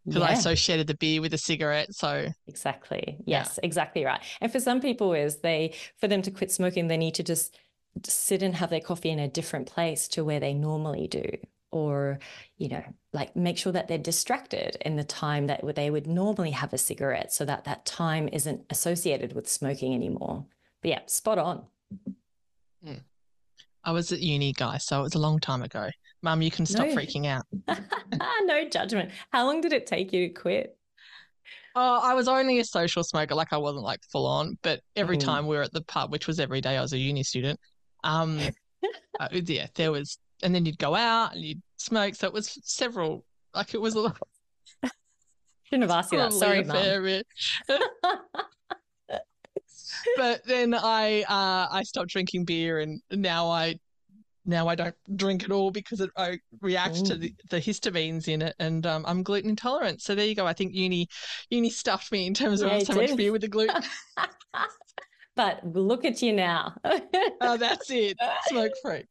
[0.09, 0.29] because yeah.
[0.29, 1.93] I associated the beer with a cigarette.
[1.93, 3.65] So exactly, yes, yeah.
[3.65, 4.21] exactly right.
[4.41, 7.57] And for some people, is they for them to quit smoking, they need to just
[8.05, 11.37] sit and have their coffee in a different place to where they normally do
[11.71, 12.19] or
[12.57, 16.51] you know like make sure that they're distracted in the time that they would normally
[16.51, 20.45] have a cigarette so that that time isn't associated with smoking anymore
[20.81, 21.63] but yeah spot on
[22.85, 22.99] mm.
[23.83, 25.89] I was at uni guys so it was a long time ago
[26.21, 26.95] mum you can stop no.
[26.95, 27.45] freaking out
[28.43, 30.75] no judgment how long did it take you to quit
[31.75, 35.17] Oh, I was only a social smoker, like I wasn't like full on, but every
[35.17, 35.23] mm.
[35.23, 37.59] time we were at the pub, which was every day I was a uni student,
[38.03, 38.39] um,
[39.19, 42.15] uh, yeah, there was and then you'd go out and you'd smoke.
[42.15, 44.17] So it was several, like it was a lot.
[45.63, 46.33] Shouldn't have asked you that.
[46.33, 47.23] Sorry, mum.
[50.17, 53.79] But then I uh, I stopped drinking beer, and now I
[54.45, 57.07] now I don't drink at all because it, I react mm.
[57.07, 60.01] to the, the, histamines in it, and um, I'm gluten intolerant.
[60.01, 60.45] So there you go.
[60.45, 61.07] I think uni
[61.49, 63.83] uni stuffed me in terms of yeah, so much beer with the gluten.
[65.35, 66.73] but look at you now.
[67.41, 68.17] oh, that's it.
[68.47, 69.03] Smoke free.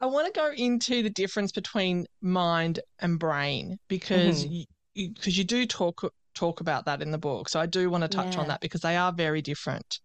[0.00, 4.62] I want to go into the difference between mind and brain because mm-hmm.
[4.94, 7.48] you because you do talk talk about that in the book.
[7.48, 8.40] So I do want to touch yeah.
[8.40, 10.00] on that because they are very different.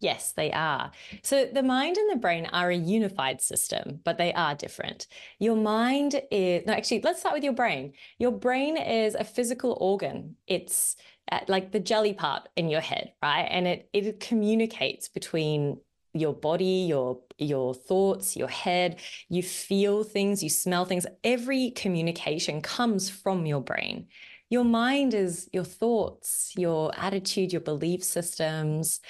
[0.00, 0.90] Yes, they are.
[1.22, 5.06] So the mind and the brain are a unified system, but they are different.
[5.38, 7.92] Your mind is, no, actually, let's start with your brain.
[8.18, 10.36] Your brain is a physical organ.
[10.46, 10.96] It's
[11.30, 13.46] uh, like the jelly part in your head, right?
[13.50, 15.78] And it, it communicates between
[16.14, 21.06] your body, your your thoughts, your head, you feel things, you smell things.
[21.24, 24.08] Every communication comes from your brain.
[24.50, 29.00] Your mind is your thoughts, your attitude, your belief systems.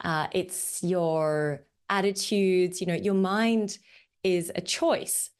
[0.00, 2.80] Uh, it's your attitudes.
[2.80, 3.78] You know, your mind
[4.24, 5.30] is a choice.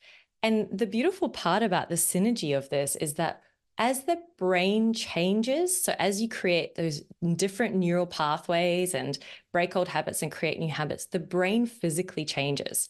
[0.42, 3.42] And the beautiful part about the synergy of this is that
[3.78, 7.02] as the brain changes, so as you create those
[7.36, 9.18] different neural pathways and
[9.52, 12.88] break old habits and create new habits, the brain physically changes.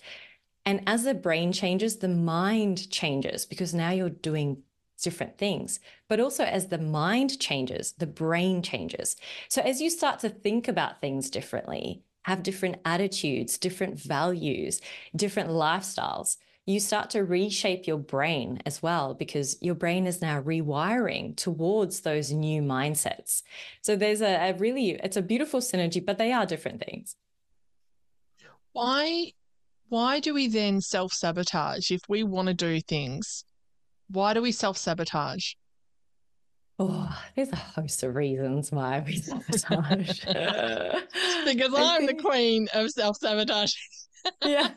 [0.64, 4.62] And as the brain changes, the mind changes because now you're doing
[5.02, 9.16] different things, but also as the mind changes, the brain changes.
[9.48, 14.80] So as you start to think about things differently, have different attitudes, different values,
[15.16, 20.42] different lifestyles, you start to reshape your brain as well because your brain is now
[20.42, 23.42] rewiring towards those new mindsets.
[23.80, 27.16] So there's a, a really, it's a beautiful synergy, but they are different things.
[28.72, 29.32] Why,
[29.88, 33.44] why do we then self sabotage if we want to do things?
[34.10, 35.52] Why do we self sabotage?
[36.78, 40.20] Oh, there's a host of reasons why we self sabotage.
[41.44, 43.74] because I'm the queen of self sabotage.
[44.44, 44.70] yeah.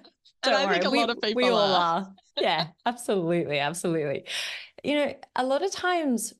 [0.44, 2.00] and I think a we, lot of people we all are.
[2.00, 2.14] are.
[2.40, 4.26] Yeah, absolutely, absolutely.
[4.84, 6.34] You know, a lot of times,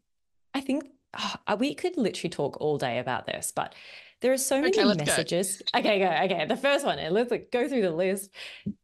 [0.54, 0.86] I think
[1.18, 3.76] oh, we could literally talk all day about this, but
[4.22, 5.62] there are so many Okay, messages.
[5.76, 6.06] Okay, go.
[6.06, 7.00] Okay, the first one.
[7.12, 8.32] Let's like, go through the list.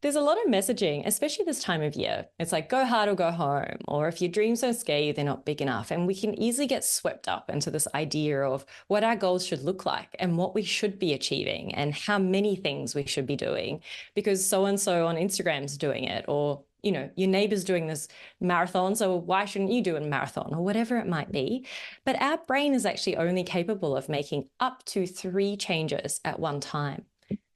[0.01, 2.25] There's a lot of messaging, especially this time of year.
[2.39, 5.23] It's like go hard or go home, or if your dreams don't scare you, they're
[5.23, 5.91] not big enough.
[5.91, 9.63] And we can easily get swept up into this idea of what our goals should
[9.63, 13.35] look like and what we should be achieving and how many things we should be
[13.35, 13.81] doing
[14.15, 18.07] because so and so on Instagram's doing it, or you know, your neighbor's doing this
[18.39, 21.65] marathon, so why shouldn't you do a marathon or whatever it might be?
[22.05, 26.61] But our brain is actually only capable of making up to three changes at one
[26.61, 27.03] time.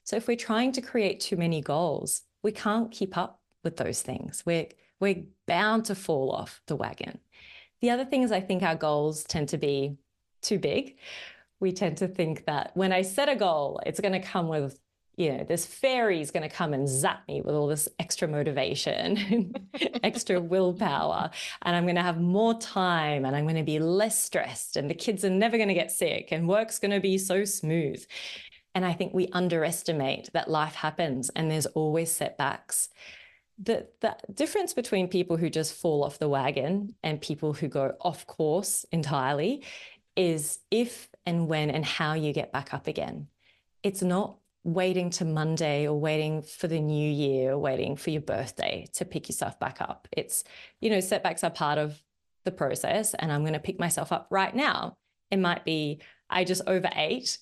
[0.04, 4.02] So if we're trying to create too many goals, we can't keep up with those
[4.02, 4.44] things.
[4.46, 4.68] We're,
[5.00, 7.18] we're bound to fall off the wagon.
[7.80, 9.96] The other thing is, I think our goals tend to be
[10.42, 10.98] too big.
[11.62, 14.78] We tend to think that when I set a goal, it's going to come with
[15.22, 18.28] you know, this fairy is going to come and zap me with all this extra
[18.28, 19.54] motivation,
[20.04, 21.30] extra willpower,
[21.62, 24.90] and I'm going to have more time and I'm going to be less stressed, and
[24.90, 28.04] the kids are never going to get sick, and work's going to be so smooth.
[28.74, 32.90] And I think we underestimate that life happens and there's always setbacks.
[33.62, 37.94] The, the difference between people who just fall off the wagon and people who go
[38.00, 39.66] off course entirely
[40.16, 43.28] is if and when and how you get back up again.
[43.84, 48.22] It's not waiting to Monday or waiting for the new year or waiting for your
[48.22, 50.08] birthday to pick yourself back up.
[50.12, 50.44] It's,
[50.80, 52.02] you know, setbacks are part of
[52.44, 54.98] the process and I'm going to pick myself up right now.
[55.32, 57.40] It might be I just overate,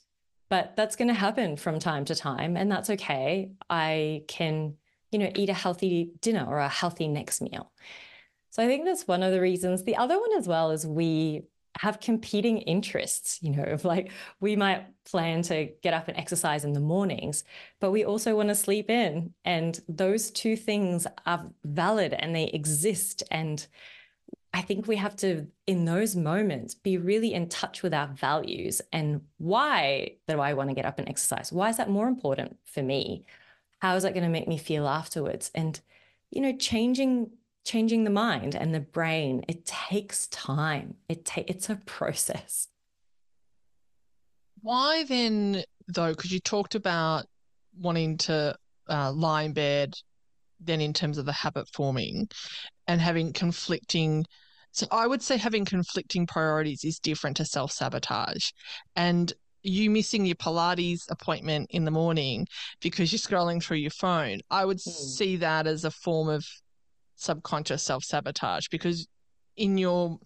[0.49, 3.51] but that's going to happen from time to time and that's okay.
[3.69, 4.75] I can,
[5.11, 7.71] you know, eat a healthy dinner or a healthy next meal.
[8.51, 9.83] So I think that's one of the reasons.
[9.83, 11.43] The other one as well is we
[11.79, 14.11] have competing interests, you know, of like
[14.41, 17.45] we might plan to get up and exercise in the mornings,
[17.79, 19.33] but we also want to sleep in.
[19.45, 23.23] And those two things are valid and they exist.
[23.31, 23.65] And
[24.53, 28.81] I think we have to, in those moments, be really in touch with our values
[28.91, 31.49] and why do I want to get up and exercise?
[31.49, 33.23] Why is that more important for me?
[33.79, 35.49] How is that going to make me feel afterwards?
[35.55, 35.79] And,
[36.29, 37.31] you know, changing
[37.69, 39.45] changing the mind and the brain.
[39.47, 40.95] It takes time.
[41.07, 42.67] It ta- it's a process.
[44.61, 47.25] Why then though because you talked about
[47.79, 48.55] wanting to
[48.89, 49.93] uh, lie in bed
[50.59, 52.27] then in terms of the habit forming
[52.87, 54.25] and having conflicting
[54.71, 58.49] so i would say having conflicting priorities is different to self-sabotage.
[58.95, 59.31] And
[59.63, 62.47] you missing your pilates appointment in the morning
[62.81, 64.91] because you're scrolling through your phone i would mm.
[65.17, 66.45] see that as a form of
[67.19, 69.07] subconscious self sabotage because
[69.57, 70.19] in your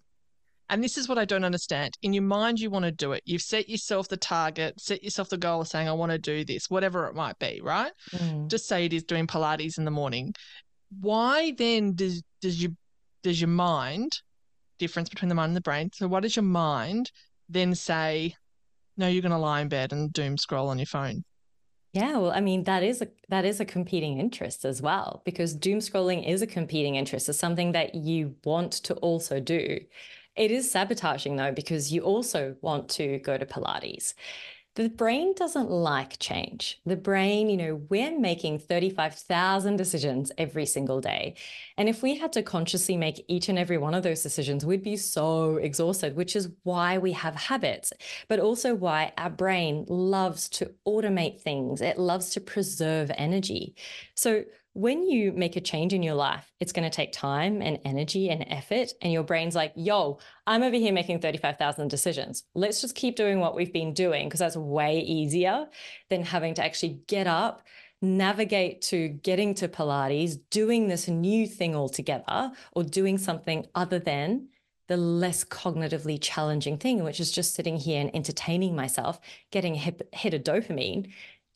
[0.70, 1.94] and this is what I don't understand.
[2.02, 3.22] In your mind, you want to do it.
[3.26, 6.42] You've set yourself the target, set yourself the goal of saying, I want to do
[6.42, 7.92] this, whatever it might be, right?
[8.12, 8.48] Mm.
[8.48, 10.34] Just say it is doing Pilates in the morning.
[11.00, 12.72] Why then does does your,
[13.22, 14.12] does your mind,
[14.78, 17.10] difference between the mind and the brain, so what does your mind
[17.48, 18.34] then say,
[18.96, 21.24] no, you're gonna lie in bed and doom scroll on your phone?
[21.94, 25.54] Yeah, well, I mean that is a that is a competing interest as well because
[25.54, 27.28] doom scrolling is a competing interest.
[27.28, 29.78] It's something that you want to also do.
[30.34, 34.14] It is sabotaging though because you also want to go to Pilates.
[34.76, 36.80] The brain doesn't like change.
[36.84, 41.36] The brain, you know, we're making 35,000 decisions every single day.
[41.76, 44.82] And if we had to consciously make each and every one of those decisions, we'd
[44.82, 47.92] be so exhausted, which is why we have habits,
[48.26, 51.80] but also why our brain loves to automate things.
[51.80, 53.76] It loves to preserve energy.
[54.16, 57.78] So when you make a change in your life, it's going to take time and
[57.84, 58.90] energy and effort.
[59.00, 62.42] And your brain's like, yo, I'm over here making 35,000 decisions.
[62.54, 65.68] Let's just keep doing what we've been doing because that's way easier
[66.10, 67.62] than having to actually get up,
[68.02, 74.48] navigate to getting to Pilates, doing this new thing altogether, or doing something other than
[74.88, 79.18] the less cognitively challenging thing, which is just sitting here and entertaining myself,
[79.50, 81.10] getting a hit, hit of dopamine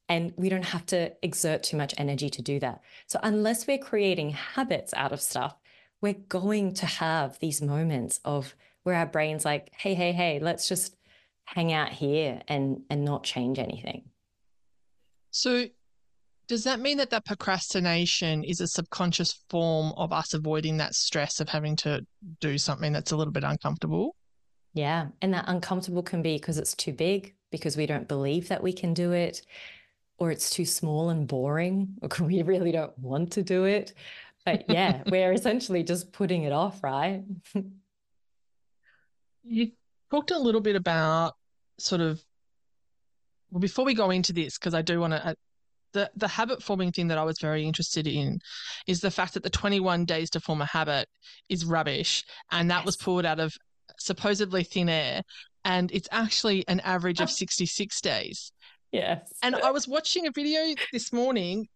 [0.08, 2.82] and we don't have to exert too much energy to do that.
[3.06, 5.56] So, unless we're creating habits out of stuff,
[6.00, 8.54] we're going to have these moments of
[8.84, 10.96] where our brain's like, hey, hey, hey, let's just
[11.44, 14.04] hang out here and and not change anything.
[15.30, 15.66] So
[16.48, 21.40] does that mean that that procrastination is a subconscious form of us avoiding that stress
[21.40, 22.06] of having to
[22.40, 24.16] do something that's a little bit uncomfortable?
[24.72, 25.08] Yeah.
[25.20, 28.72] And that uncomfortable can be because it's too big, because we don't believe that we
[28.72, 29.42] can do it,
[30.18, 33.94] or it's too small and boring, or we really don't want to do it.
[34.44, 37.22] But yeah, we're essentially just putting it off, right?
[39.44, 39.70] you
[40.10, 41.34] talked a little bit about
[41.78, 42.22] sort of
[43.50, 45.34] well before we go into this because i do want to uh,
[45.92, 48.40] the the habit forming thing that I was very interested in
[48.86, 51.08] is the fact that the 21 days to form a habit
[51.48, 52.86] is rubbish and that yes.
[52.86, 53.54] was pulled out of
[53.98, 55.22] supposedly thin air
[55.64, 58.52] and it's actually an average of 66 days.
[58.92, 59.32] Yes.
[59.42, 61.68] And I was watching a video this morning,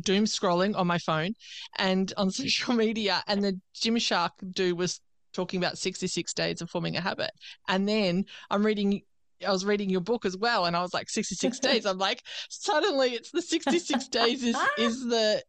[0.00, 1.34] doom scrolling on my phone
[1.76, 5.00] and on social media, and the Gymshark dude was
[5.34, 7.30] talking about 66 days of forming a habit.
[7.68, 9.02] And then I'm reading
[9.46, 11.84] I was reading your book as well, and I was like, 66 days.
[11.84, 15.42] I'm like, suddenly it's the 66 days is is the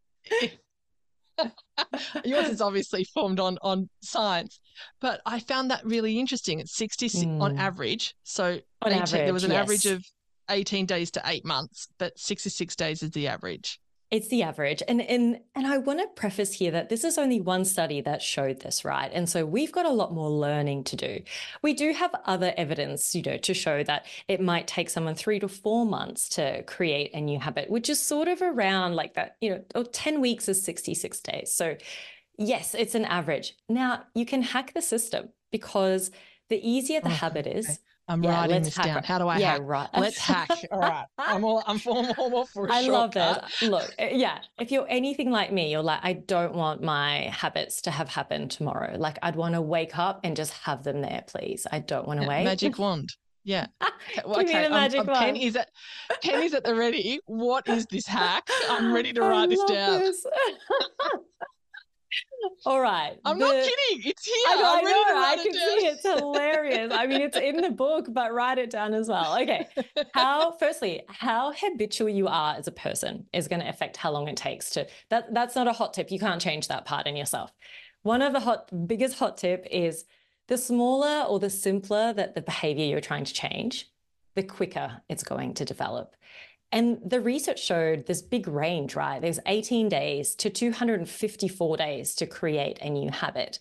[2.25, 4.59] yours is obviously formed on on science,
[4.99, 6.59] but I found that really interesting.
[6.59, 7.41] It's 66 mm.
[7.41, 8.15] on average.
[8.23, 9.61] So on 18, average, there was an yes.
[9.61, 10.05] average of
[10.49, 13.79] 18 days to eight months, but 66 days is the average.
[14.09, 14.81] It's the average.
[14.87, 18.21] And and and I want to preface here that this is only one study that
[18.21, 19.11] showed this, right?
[19.13, 21.19] And so we've got a lot more learning to do.
[21.61, 25.41] We do have other evidence, you know, to show that it might take someone 3
[25.41, 29.35] to 4 months to create a new habit, which is sort of around like that,
[29.41, 31.51] you know, or 10 weeks is 66 days.
[31.51, 31.75] So
[32.37, 33.55] yes, it's an average.
[33.67, 36.11] Now, you can hack the system because
[36.49, 37.77] the easier the oh, habit is, okay.
[38.09, 39.03] I'm yeah, writing this down.
[39.03, 39.61] How do I yeah, hack?
[39.63, 39.89] Right.
[39.97, 40.49] Let's hack.
[40.71, 41.05] All right.
[41.17, 43.61] I'm all I'm all, all, all for a I love this.
[43.61, 44.39] Look, eh, yeah.
[44.59, 48.51] If you're anything like me, you're like, I don't want my habits to have happened
[48.51, 48.95] tomorrow.
[48.97, 51.67] Like I'd want to wake up and just have them there, please.
[51.71, 52.43] I don't want to yeah, wait.
[52.45, 53.13] Magic wand.
[53.43, 53.67] Yeah.
[54.25, 54.57] Well, Give okay.
[54.57, 55.25] me the magic I'm, I'm, wand.
[55.25, 55.69] Penny's at
[56.21, 57.19] Penny's at the ready.
[57.25, 58.47] What is this hack?
[58.69, 59.99] I'm ready to write this down.
[59.99, 60.25] This.
[62.65, 63.17] All right.
[63.25, 64.09] I'm the, not kidding.
[64.09, 64.35] It's here.
[64.47, 66.91] I know, I, know, I can it see it's hilarious.
[66.93, 69.39] I mean, it's in the book, but write it down as well.
[69.41, 69.67] Okay.
[70.13, 74.27] How firstly, how habitual you are as a person is going to affect how long
[74.27, 76.11] it takes to that that's not a hot tip.
[76.11, 77.51] You can't change that part in yourself.
[78.03, 80.05] One of the hot biggest hot tip is
[80.47, 83.89] the smaller or the simpler that the behavior you're trying to change,
[84.35, 86.15] the quicker it's going to develop.
[86.71, 89.21] And the research showed this big range, right?
[89.21, 93.59] There's 18 days to 254 days to create a new habit.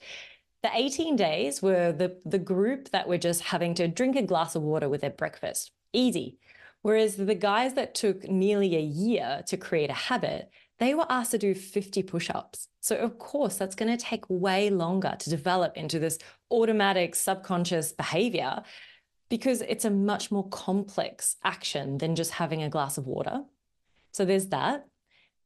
[0.63, 4.57] The 18 days were the, the group that were just having to drink a glass
[4.57, 5.71] of water with their breakfast.
[5.93, 6.39] Easy.
[6.83, 11.31] Whereas the guys that took nearly a year to create a habit, they were asked
[11.31, 12.69] to do 50 push ups.
[12.81, 16.19] So, of course, that's going to take way longer to develop into this
[16.51, 18.63] automatic subconscious behavior
[19.29, 23.45] because it's a much more complex action than just having a glass of water.
[24.13, 24.87] So there's that.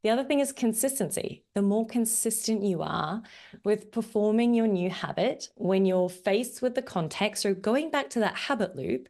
[0.02, 1.44] The other thing is consistency.
[1.54, 3.22] The more consistent you are
[3.64, 8.20] with performing your new habit, when you're faced with the context or going back to
[8.20, 9.08] that habit loop,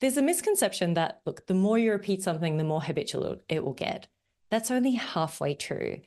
[0.00, 3.72] there's a misconception that, look, the more you repeat something, the more habitual it will
[3.72, 4.08] get.
[4.50, 6.00] That's only halfway true.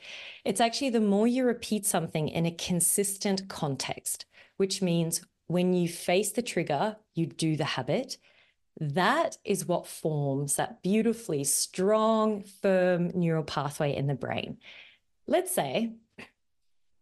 [0.46, 4.26] It's actually the more you repeat something in a consistent context,
[4.58, 8.18] which means when you face the trigger, you do the habit.
[8.80, 14.60] That is what forms that beautifully strong, firm neural pathway in the brain.
[15.26, 15.94] Let's say,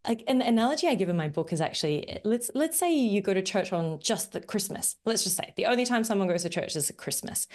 [0.08, 3.34] like an analogy I give in my book is actually let's let's say you go
[3.34, 4.96] to church on just the Christmas.
[5.04, 7.46] Let's just say the only time someone goes to church is at Christmas.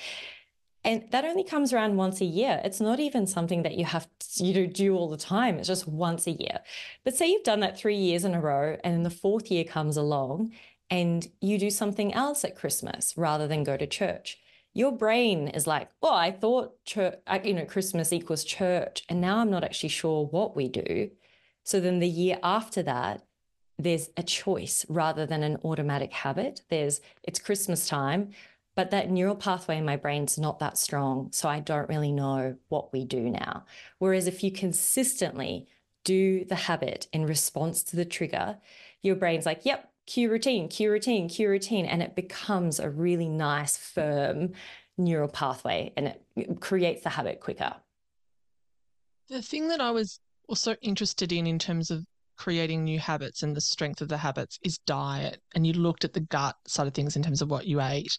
[0.86, 2.62] And that only comes around once a year.
[2.64, 5.58] It's not even something that you have to you know, do all the time.
[5.58, 6.60] It's just once a year.
[7.06, 9.64] But say you've done that three years in a row, and then the fourth year
[9.64, 10.52] comes along,
[10.94, 14.38] and you do something else at Christmas rather than go to church.
[14.76, 19.20] Your brain is like, oh, I thought church, uh, you know, Christmas equals church, and
[19.20, 21.10] now I'm not actually sure what we do.
[21.64, 23.24] So then the year after that,
[23.80, 26.62] there's a choice rather than an automatic habit.
[26.70, 28.30] There's it's Christmas time,
[28.76, 32.56] but that neural pathway in my brain's not that strong, so I don't really know
[32.70, 33.66] what we do now.
[33.98, 35.68] Whereas if you consistently
[36.04, 38.60] do the habit in response to the trigger,
[39.02, 43.30] your brain's like, yep, cue routine, cue routine, cue routine, and it becomes a really
[43.30, 44.54] nice, firm
[44.98, 47.74] neural pathway and it creates the habit quicker.
[49.30, 53.56] The thing that I was also interested in, in terms of creating new habits and
[53.56, 55.42] the strength of the habits, is diet.
[55.56, 58.18] And you looked at the gut side of things in terms of what you ate,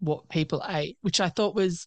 [0.00, 1.86] what people ate, which I thought was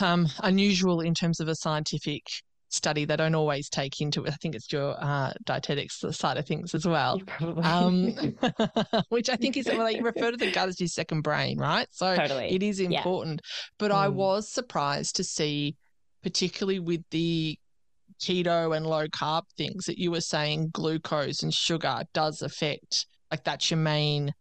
[0.00, 2.24] um, unusual in terms of a scientific
[2.70, 4.32] study they don't always take into it.
[4.32, 7.20] I think it's your uh, dietetics side of things as well,
[7.62, 8.14] um,
[9.08, 11.86] which I think is well, you refer to the gut as your second brain, right?
[11.90, 12.54] So totally.
[12.54, 13.40] it is important.
[13.42, 13.66] Yeah.
[13.78, 13.96] But mm.
[13.96, 15.76] I was surprised to see,
[16.22, 17.58] particularly with the
[18.20, 23.44] keto and low carb things, that you were saying glucose and sugar does affect, like
[23.44, 24.32] that's your main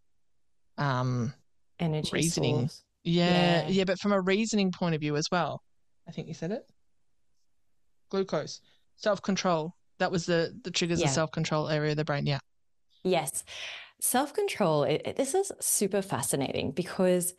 [0.78, 1.34] um,
[1.80, 2.70] energy reasoning.
[3.04, 5.64] Yeah, yeah, yeah, but from a reasoning point of view as well.
[6.08, 6.64] I think you said it
[8.10, 8.62] glucose,
[8.97, 9.76] self control.
[9.99, 11.07] That was the the triggers yeah.
[11.07, 12.26] the self control area of the brain.
[12.26, 12.39] Yeah.
[13.03, 13.43] Yes,
[14.01, 14.86] self control.
[15.16, 17.34] This is super fascinating because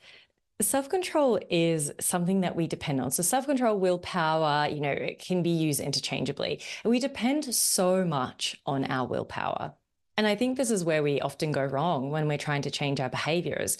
[0.60, 3.10] self control is something that we depend on.
[3.10, 6.60] So self control, willpower, you know, it can be used interchangeably.
[6.84, 9.74] We depend so much on our willpower.
[10.16, 13.00] And I think this is where we often go wrong when we're trying to change
[13.00, 13.78] our behaviors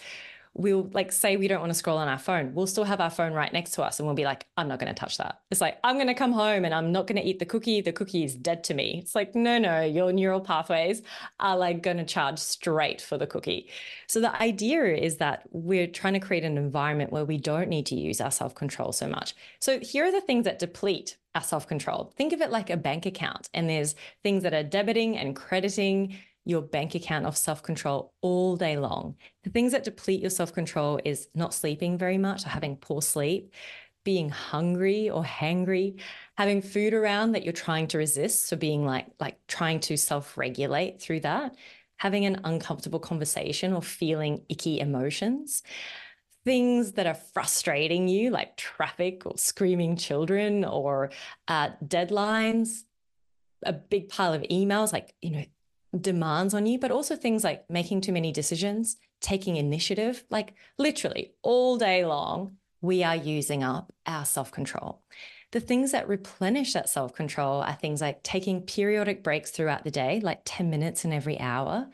[0.55, 2.55] we'll like say we don't want to scroll on our phone.
[2.55, 4.81] We'll still have our phone right next to us and we'll be like, I'm not
[4.81, 5.41] going to touch that.
[5.51, 7.81] It's like, I'm going to come home and I'm not going to eat the cookie.
[7.81, 8.99] The cookie is dead to me.
[9.03, 11.03] It's like, no, no, your neural pathways
[11.39, 13.71] are like going to charge straight for the cookie.
[14.09, 17.87] So the idea is that we're trying to create an environment where we don't need
[17.87, 19.35] to use our self control so much.
[19.61, 22.13] So here are the things that deplete our self control.
[22.17, 26.17] Think of it like a bank account, and there's things that are debiting and crediting
[26.45, 29.16] your bank account of self control all day long.
[29.45, 33.03] The things that deplete your self control is not sleeping very much or having poor
[33.03, 33.53] sleep,
[34.05, 36.01] being hungry or hangry,
[36.36, 38.47] having food around that you're trying to resist.
[38.47, 41.55] So being like, like trying to self regulate through that,
[41.97, 45.62] having an uncomfortable conversation or feeling icky emotions.
[46.47, 51.11] Things that are frustrating you, like traffic or screaming children or
[51.49, 52.84] uh, deadlines,
[53.62, 55.45] a big pile of emails, like, you know,
[55.99, 61.32] demands on you, but also things like making too many decisions, taking initiative, like literally
[61.43, 65.03] all day long, we are using up our self control.
[65.53, 69.91] The things that replenish that self control are things like taking periodic breaks throughout the
[69.91, 71.88] day, like 10 minutes in every hour,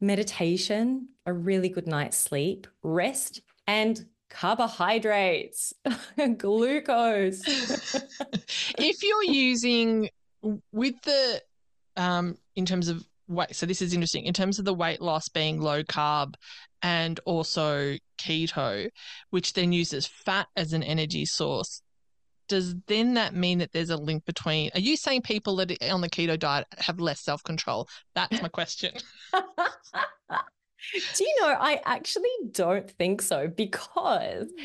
[0.00, 5.72] meditation, a really good night's sleep, rest, and carbohydrates,
[6.36, 7.42] glucose.
[8.78, 10.08] if you're using
[10.72, 11.40] with the
[11.96, 13.54] um in terms of weight.
[13.54, 16.34] So this is interesting in terms of the weight loss being low carb
[16.82, 18.88] and also keto,
[19.30, 21.82] which then uses fat as an energy source.
[22.48, 24.70] Does then that mean that there's a link between?
[24.74, 27.88] Are you saying people that on the keto diet have less self control?
[28.14, 28.94] That's my question.
[31.14, 34.64] Do you know, I actually don't think so because hmm.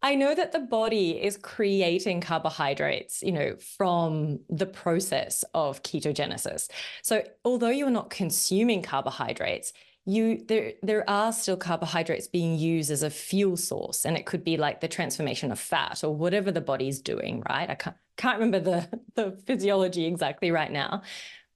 [0.00, 6.70] I know that the body is creating carbohydrates, you know, from the process of ketogenesis.
[7.02, 9.72] So although you're not consuming carbohydrates,
[10.08, 14.42] you there there are still carbohydrates being used as a fuel source and it could
[14.42, 18.38] be like the transformation of fat or whatever the body's doing right i can't can't
[18.38, 21.02] remember the the physiology exactly right now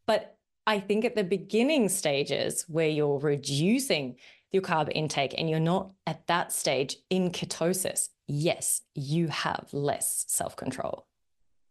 [0.06, 0.36] but
[0.66, 4.16] i think at the beginning stages where you're reducing
[4.50, 10.24] your carb intake and you're not at that stage in ketosis yes, you have less
[10.28, 11.06] self control.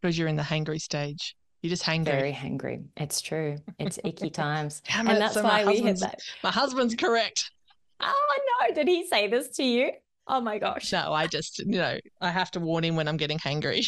[0.02, 1.36] Because you're in the hangry stage.
[1.62, 2.06] You're just hangry.
[2.06, 2.86] Very hangry.
[2.98, 3.58] It's true.
[3.78, 4.82] It's icky times.
[4.94, 6.20] and that's so why we hit that.
[6.44, 7.52] My husband's correct.
[8.00, 8.38] Oh
[8.68, 9.92] no, did he say this to you?
[10.28, 10.92] Oh my gosh.
[10.92, 13.86] No, I just, you know, I have to warn him when I'm getting hangry.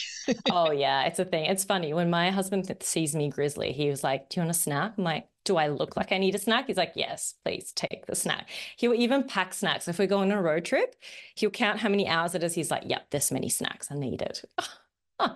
[0.51, 1.45] oh yeah, it's a thing.
[1.45, 1.93] It's funny.
[1.93, 4.93] When my husband sees me grizzly, he was like, Do you want a snack?
[4.97, 6.67] I'm like, do I look like I need a snack?
[6.67, 8.49] He's like, yes, please take the snack.
[8.77, 9.88] He'll even pack snacks.
[9.88, 10.95] If we go on a road trip,
[11.36, 12.53] he'll count how many hours it is.
[12.53, 13.91] He's like, yep, this many snacks.
[13.91, 14.43] I need it.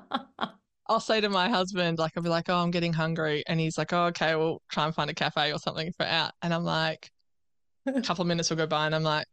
[0.90, 3.44] I'll say to my husband, like, I'll be like, oh, I'm getting hungry.
[3.48, 6.32] And he's like, oh, okay, we'll try and find a cafe or something for out.
[6.42, 7.12] And I'm like,
[7.86, 9.26] a couple of minutes will go by and I'm like,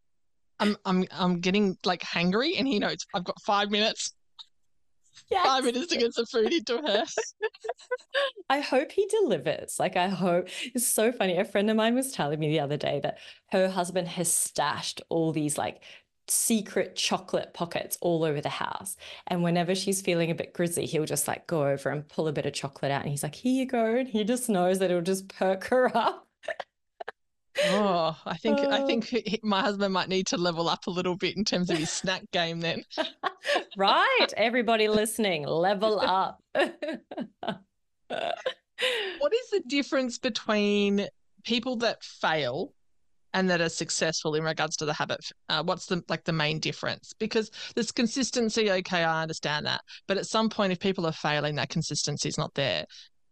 [0.60, 2.58] I'm, I'm, I'm getting like hangry.
[2.58, 4.14] And he knows I've got five minutes
[5.30, 5.46] yes.
[5.46, 7.04] five minutes to get some food into her.
[8.48, 9.78] I hope he delivers.
[9.78, 11.36] Like, I hope it's so funny.
[11.36, 13.18] A friend of mine was telling me the other day that
[13.52, 15.82] her husband has stashed all these like
[16.26, 18.96] secret chocolate pockets all over the house.
[19.26, 22.32] And whenever she's feeling a bit grizzly, he'll just like go over and pull a
[22.32, 23.02] bit of chocolate out.
[23.02, 23.96] And he's like, here you go.
[23.96, 26.23] And he just knows that it'll just perk her up.
[27.74, 28.86] Oh, I think I oh.
[28.86, 31.90] think my husband might need to level up a little bit in terms of his
[31.90, 32.84] snack game then.
[33.76, 36.40] right, everybody listening, level up.
[36.52, 37.62] what
[38.10, 41.06] is the difference between
[41.44, 42.72] people that fail
[43.32, 45.20] and that are successful in regards to the habit?
[45.48, 47.12] Uh, what's the like the main difference?
[47.18, 48.70] Because there's consistency.
[48.70, 52.38] Okay, I understand that, but at some point, if people are failing, that consistency is
[52.38, 52.84] not there.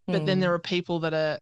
[0.06, 0.26] But mm.
[0.26, 1.38] then there are people that are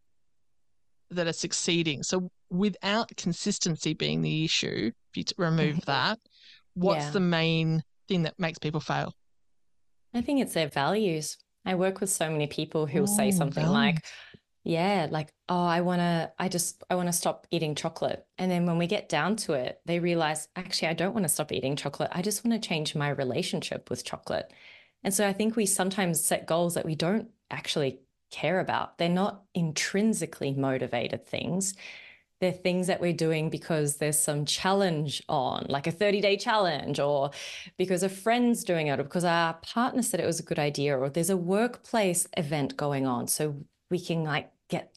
[1.11, 2.03] that are succeeding.
[2.03, 5.91] So without consistency being the issue, if you remove mm-hmm.
[5.91, 6.19] that,
[6.75, 7.11] what's yeah.
[7.11, 9.15] the main thing that makes people fail?
[10.15, 11.37] I think it's their values.
[11.65, 13.95] I work with so many people who'll Oh, say something right.
[13.95, 14.05] like,
[14.65, 18.25] yeah, like, oh, I want to, I just, I want to stop eating chocolate.
[18.39, 21.29] And then when we get down to it, they realize, actually, I don't want to
[21.29, 22.11] stop eating chocolate.
[22.13, 24.53] I just want to change my relationship with chocolate.
[25.03, 28.01] And so I think we sometimes set goals that we don't actually
[28.31, 28.99] care about.
[28.99, 31.75] They're not intrinsically motivated things.
[32.41, 36.99] They're things that we're doing because there's some challenge on, like a 30 day challenge,
[36.99, 37.31] or
[37.77, 40.97] because a friend's doing it, or because our partner said it was a good idea,
[40.97, 43.29] or there's a workplace event going on.
[43.29, 43.57] So
[43.91, 44.97] we can like get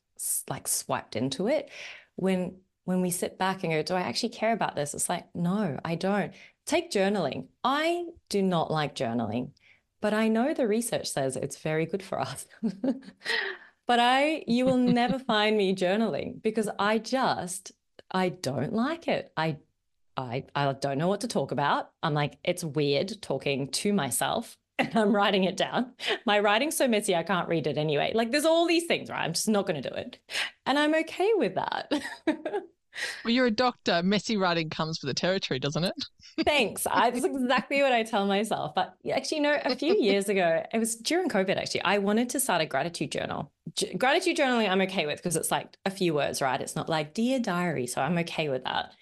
[0.49, 1.69] like swiped into it.
[2.15, 2.55] When
[2.85, 4.93] when we sit back and go, do I actually care about this?
[4.93, 6.33] It's like, no, I don't.
[6.65, 7.47] Take journaling.
[7.63, 9.51] I do not like journaling,
[10.03, 12.45] but I know the research says it's very good for us.
[13.87, 17.71] but I, you will never find me journaling because I just,
[18.11, 19.31] I don't like it.
[19.37, 19.59] I,
[20.17, 21.89] I, I don't know what to talk about.
[22.03, 25.93] I'm like, it's weird talking to myself and I'm writing it down.
[26.25, 28.11] My writing's so messy, I can't read it anyway.
[28.13, 29.23] Like, there's all these things, right?
[29.23, 30.19] I'm just not going to do it.
[30.65, 31.93] And I'm okay with that.
[33.23, 34.01] Well, you're a doctor.
[34.03, 35.93] Messy writing comes with the territory, doesn't it?
[36.45, 36.87] Thanks.
[36.89, 38.73] I, that's exactly what I tell myself.
[38.75, 42.29] But actually, you know, a few years ago, it was during COVID, actually, I wanted
[42.29, 43.51] to start a gratitude journal.
[43.75, 46.59] G- gratitude journaling, I'm okay with because it's like a few words, right?
[46.59, 47.87] It's not like Dear Diary.
[47.87, 48.93] So I'm okay with that.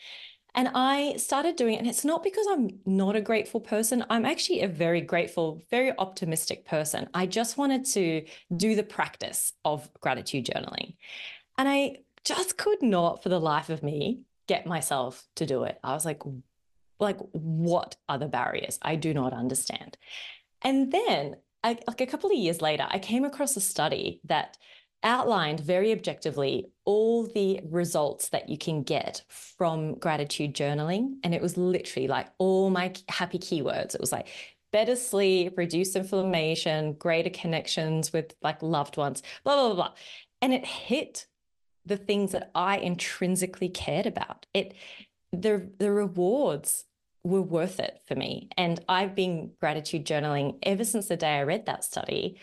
[0.53, 1.79] And I started doing it.
[1.79, 4.03] And it's not because I'm not a grateful person.
[4.09, 7.07] I'm actually a very grateful, very optimistic person.
[7.13, 8.25] I just wanted to
[8.55, 10.95] do the practice of gratitude journaling.
[11.57, 15.80] And I just could not, for the life of me, get myself to do it.
[15.84, 16.22] I was like,
[16.99, 18.78] like, what are the barriers?
[18.82, 19.97] I do not understand.
[20.61, 24.57] And then, I, like a couple of years later, I came across a study that
[25.03, 31.15] outlined very objectively all the results that you can get from gratitude journaling.
[31.24, 33.95] And it was literally like all my happy keywords.
[33.95, 34.28] It was like
[34.72, 39.93] better sleep, reduce inflammation, greater connections with like loved ones, blah, blah, blah, blah.
[40.41, 41.28] And it hit
[41.86, 44.45] the things that I intrinsically cared about.
[44.53, 44.73] It
[45.32, 46.86] the the rewards
[47.23, 48.49] were worth it for me.
[48.57, 52.39] And I've been gratitude journaling ever since the day I read that study.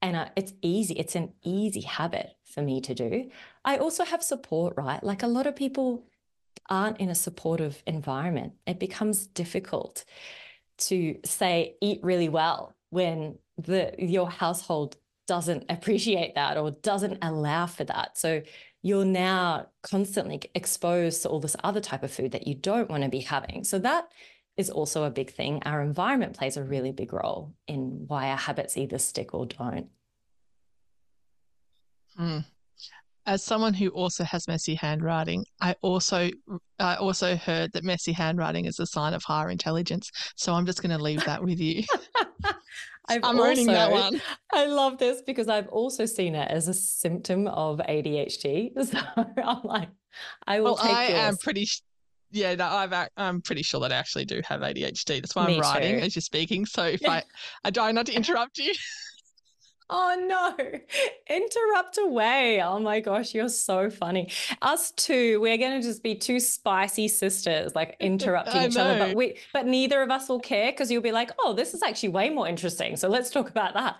[0.00, 3.30] And it's easy, it's an easy habit for me to do.
[3.64, 5.02] I also have support, right?
[5.02, 6.04] Like a lot of people
[6.68, 8.54] aren't in a supportive environment.
[8.66, 10.04] It becomes difficult
[10.78, 14.96] to say, eat really well when the your household
[15.28, 18.18] doesn't appreciate that or doesn't allow for that.
[18.18, 18.42] So
[18.82, 23.04] you're now constantly exposed to all this other type of food that you don't want
[23.04, 23.62] to be having.
[23.64, 24.08] So that
[24.56, 25.62] is also a big thing.
[25.64, 29.86] Our environment plays a really big role in why our habits either stick or don't.
[32.16, 32.38] Hmm.
[33.24, 36.28] As someone who also has messy handwriting, I also
[36.80, 40.10] I also heard that messy handwriting is a sign of higher intelligence.
[40.36, 41.84] So I'm just going to leave that with you.
[43.08, 44.20] I've I'm owning that one.
[44.52, 48.72] I love this because I've also seen it as a symptom of ADHD.
[48.84, 49.88] So I'm like,
[50.46, 51.64] I will Well, take I am pretty.
[51.64, 51.82] sh-
[52.30, 55.20] Yeah, no, I've I'm pretty sure that I actually do have ADHD.
[55.20, 56.04] That's why Me I'm writing too.
[56.04, 56.64] as you're speaking.
[56.66, 57.22] So if I,
[57.64, 58.72] I try not to interrupt you.
[59.94, 60.56] Oh no,
[61.28, 62.62] interrupt away.
[62.62, 64.30] Oh my gosh, you're so funny.
[64.62, 68.94] Us two, we're going to just be two spicy sisters, like interrupting each other.
[68.94, 71.82] But we, but neither of us will care because you'll be like, oh, this is
[71.82, 72.96] actually way more interesting.
[72.96, 73.96] So let's talk about that.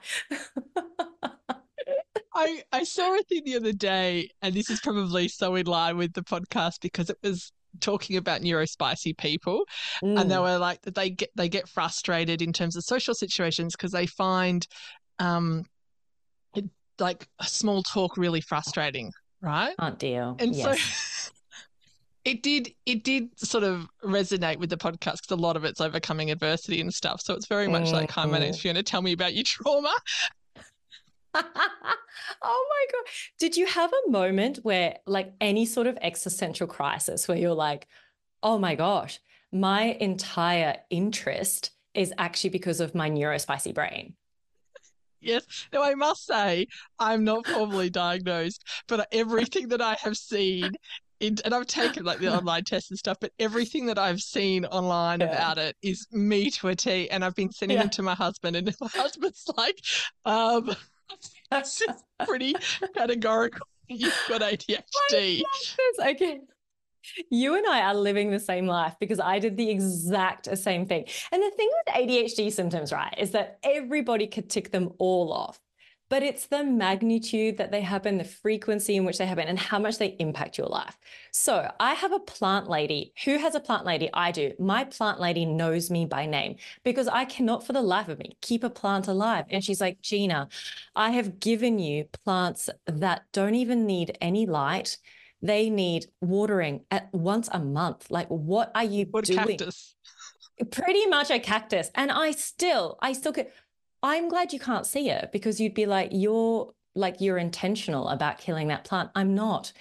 [2.34, 5.96] I, I saw a thing the other day, and this is probably so in line
[5.96, 9.64] with the podcast because it was talking about neurospicy people,
[10.16, 13.74] and they Mm, were like they get they get frustrated in terms of social situations
[13.76, 14.66] because they find,
[15.18, 15.64] um,
[16.98, 19.74] like small talk really frustrating, right?
[19.78, 20.36] Can't deal.
[20.38, 20.80] And yes.
[20.80, 21.32] so
[22.24, 25.80] it did it did sort of resonate with the podcast because a lot of it's
[25.80, 27.20] overcoming adversity and stuff.
[27.20, 28.62] So it's very much like, hi, my name's Mhm.
[28.62, 28.82] Fiona.
[28.82, 29.92] Tell me about your trauma.
[31.34, 33.12] oh my God.
[33.38, 37.88] Did you have a moment where, like, any sort of existential crisis where you're like,
[38.42, 39.18] oh my gosh,
[39.50, 44.14] my entire interest is actually because of my neurospicy brain?
[45.22, 45.44] Yes.
[45.72, 46.66] Now I must say
[46.98, 50.72] I'm not formally diagnosed, but everything that I have seen
[51.20, 54.64] in, and I've taken like the online tests and stuff, but everything that I've seen
[54.66, 55.26] online Yeah.
[55.28, 57.08] about it is me to a T.
[57.10, 57.82] And I've been sending Yeah.
[57.84, 59.78] them to my husband, and my husband's like,
[60.24, 60.74] um,
[61.50, 62.54] that's just pretty
[62.94, 63.66] categorical.
[63.88, 65.42] You've got ADHD.
[66.00, 66.40] Okay.
[67.30, 71.06] You and I are living the same life because I did the exact same thing.
[71.32, 75.58] And the thing with ADHD symptoms, right, is that everybody could tick them all off.
[76.12, 79.78] but it's the magnitude that they happen, the frequency in which they happen, and how
[79.78, 80.98] much they impact your life.
[81.30, 83.14] So I have a plant lady.
[83.24, 84.10] Who has a plant lady?
[84.12, 84.52] I do.
[84.58, 88.36] My plant lady knows me by name because I cannot for the life of me
[88.42, 89.46] keep a plant alive.
[89.48, 90.48] And she's like, Gina,
[90.94, 94.98] I have given you plants that don't even need any light.
[95.42, 98.10] They need watering at once a month.
[98.10, 99.58] Like, what are you what doing?
[99.58, 99.96] Cactus.
[100.70, 101.90] Pretty much a cactus.
[101.94, 103.52] And I still, I still get,
[104.02, 108.38] I'm glad you can't see it because you'd be like, you're like, you're intentional about
[108.38, 109.10] killing that plant.
[109.16, 109.72] I'm not.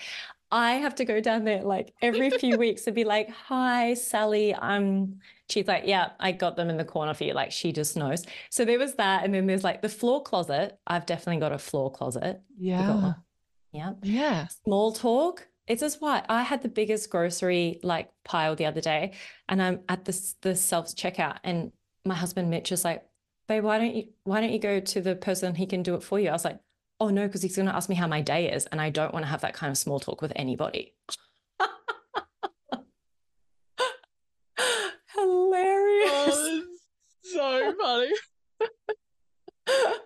[0.51, 4.55] I have to go down there like every few weeks and be like, hi, Sally.
[4.55, 7.33] I'm, she's like, yeah, I got them in the corner for you.
[7.33, 8.25] Like she just knows.
[8.49, 9.23] So there was that.
[9.23, 10.77] And then there's like the floor closet.
[10.87, 12.41] I've definitely got a floor closet.
[12.57, 13.13] Yeah.
[13.71, 13.93] Yeah.
[14.01, 14.47] Yeah.
[14.65, 15.47] Small talk.
[15.71, 19.13] It's just why I had the biggest grocery like pile the other day
[19.47, 21.71] and I'm at the, the self checkout and
[22.03, 23.05] my husband Mitch is like,
[23.47, 26.03] babe, why don't you why don't you go to the person he can do it
[26.03, 26.27] for you?
[26.27, 26.59] I was like,
[26.99, 29.23] oh no, because he's gonna ask me how my day is, and I don't want
[29.23, 30.93] to have that kind of small talk with anybody.
[35.15, 36.35] Hilarious.
[36.35, 36.63] Oh,
[37.23, 38.11] so funny.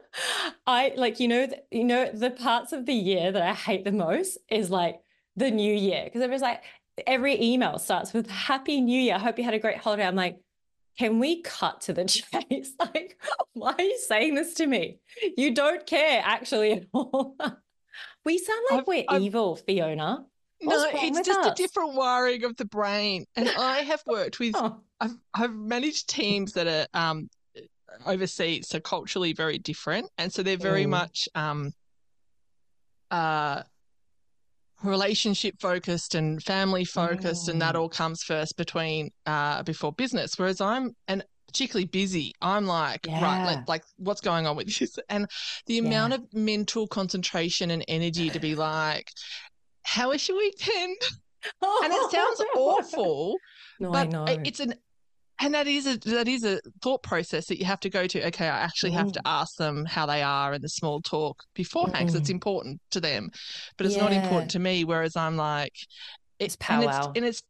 [0.67, 3.91] I like you know you know the parts of the year that I hate the
[3.91, 4.99] most is like
[5.35, 6.63] the new year because it was like
[7.05, 9.15] every email starts with happy new year.
[9.15, 10.05] I hope you had a great holiday.
[10.05, 10.37] I'm like,
[10.97, 12.05] can we cut to the
[12.49, 12.73] chase?
[12.79, 13.19] like,
[13.53, 14.99] why are you saying this to me?
[15.37, 17.35] You don't care actually at all.
[18.25, 20.25] we sound like I've, we're I've, evil, Fiona.
[20.61, 21.47] What's no, it's just us?
[21.47, 23.25] a different wiring of the brain.
[23.35, 24.79] And I have worked with, oh.
[24.99, 27.29] I've, I've managed teams that are um,
[28.05, 30.09] overseas, so culturally very different.
[30.17, 30.89] And so they're very mm.
[30.89, 31.73] much um,
[33.11, 33.63] uh,
[34.83, 37.51] relationship focused and family focused, mm.
[37.51, 37.79] and that mm.
[37.79, 40.33] all comes first between uh, before business.
[40.37, 43.23] Whereas I'm and particularly busy, I'm like, yeah.
[43.23, 44.97] right, like, like, what's going on with this?
[45.09, 45.27] And
[45.67, 45.81] the yeah.
[45.81, 49.09] amount of mental concentration and energy to be like,
[49.83, 50.97] how was your weekend?
[51.61, 53.37] and it sounds awful,
[53.79, 54.11] no, but
[54.45, 54.73] it's an
[55.39, 58.25] and that is a that is a thought process that you have to go to
[58.25, 59.29] okay i actually have to mm.
[59.29, 62.21] ask them how they are in the small talk beforehand because mm.
[62.21, 63.29] it's important to them
[63.77, 64.03] but it's yeah.
[64.03, 65.73] not important to me whereas i'm like
[66.39, 67.43] it's power and it's, and it's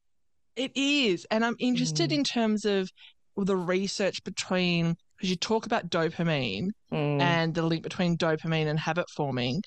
[0.55, 2.15] it is and i'm interested mm.
[2.15, 2.89] in terms of
[3.37, 7.21] the research between because you talk about dopamine mm.
[7.21, 9.61] and the link between dopamine and habit forming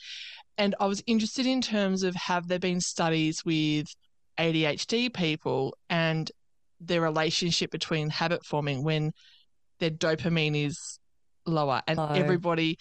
[0.56, 3.86] and i was interested in terms of have there been studies with
[4.38, 6.30] adhd people and
[6.80, 9.12] their relationship between habit forming when
[9.80, 10.98] their dopamine is
[11.46, 11.82] lower.
[11.86, 12.08] And Low.
[12.08, 12.78] everybody,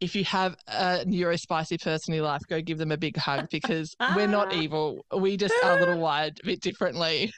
[0.00, 3.48] if you have a neurospicy person in your life, go give them a big hug
[3.50, 5.04] because we're not evil.
[5.16, 7.32] We just are a little wired a bit differently.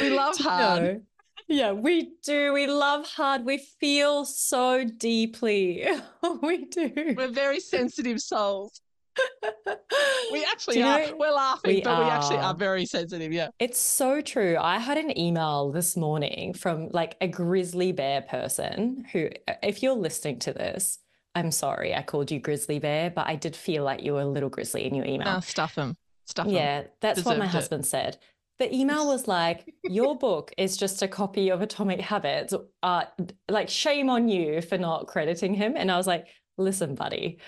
[0.00, 1.02] we love hard.
[1.46, 2.52] Yeah, we do.
[2.52, 3.46] We love hard.
[3.46, 5.86] We feel so deeply.
[6.42, 7.14] we do.
[7.16, 8.82] We're very sensitive souls
[10.32, 11.00] we actually are.
[11.06, 12.04] Know, We're laughing, we but are.
[12.04, 13.32] we actually are very sensitive.
[13.32, 13.48] Yeah.
[13.58, 14.56] It's so true.
[14.60, 19.30] I had an email this morning from like a grizzly bear person who,
[19.62, 20.98] if you're listening to this,
[21.34, 24.26] I'm sorry I called you grizzly bear, but I did feel like you were a
[24.26, 25.28] little grizzly in your email.
[25.36, 25.96] Oh, stuff them.
[26.26, 26.54] Stuff them.
[26.54, 27.50] Yeah, that's Deserved what my it.
[27.50, 28.18] husband said.
[28.58, 32.52] The email was like, Your book is just a copy of Atomic Habits.
[32.82, 33.04] Uh,
[33.48, 35.74] like, shame on you for not crediting him.
[35.76, 37.38] And I was like, Listen, buddy,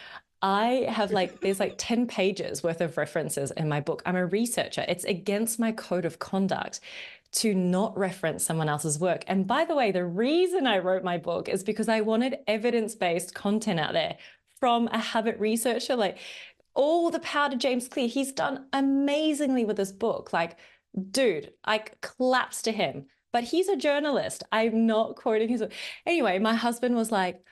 [0.43, 4.03] I have like, there's like 10 pages worth of references in my book.
[4.07, 4.85] I'm a researcher.
[4.89, 6.81] It's against my code of conduct
[7.33, 9.23] to not reference someone else's work.
[9.27, 12.95] And by the way, the reason I wrote my book is because I wanted evidence
[12.95, 14.17] based content out there
[14.59, 15.95] from a habit researcher.
[15.95, 16.19] Like,
[16.75, 18.09] all the power to James Clear.
[18.09, 20.33] He's done amazingly with this book.
[20.33, 20.57] Like,
[21.11, 23.07] dude, I claps to him.
[23.33, 24.43] But he's a journalist.
[24.51, 25.63] I'm not quoting his.
[26.05, 27.45] Anyway, my husband was like,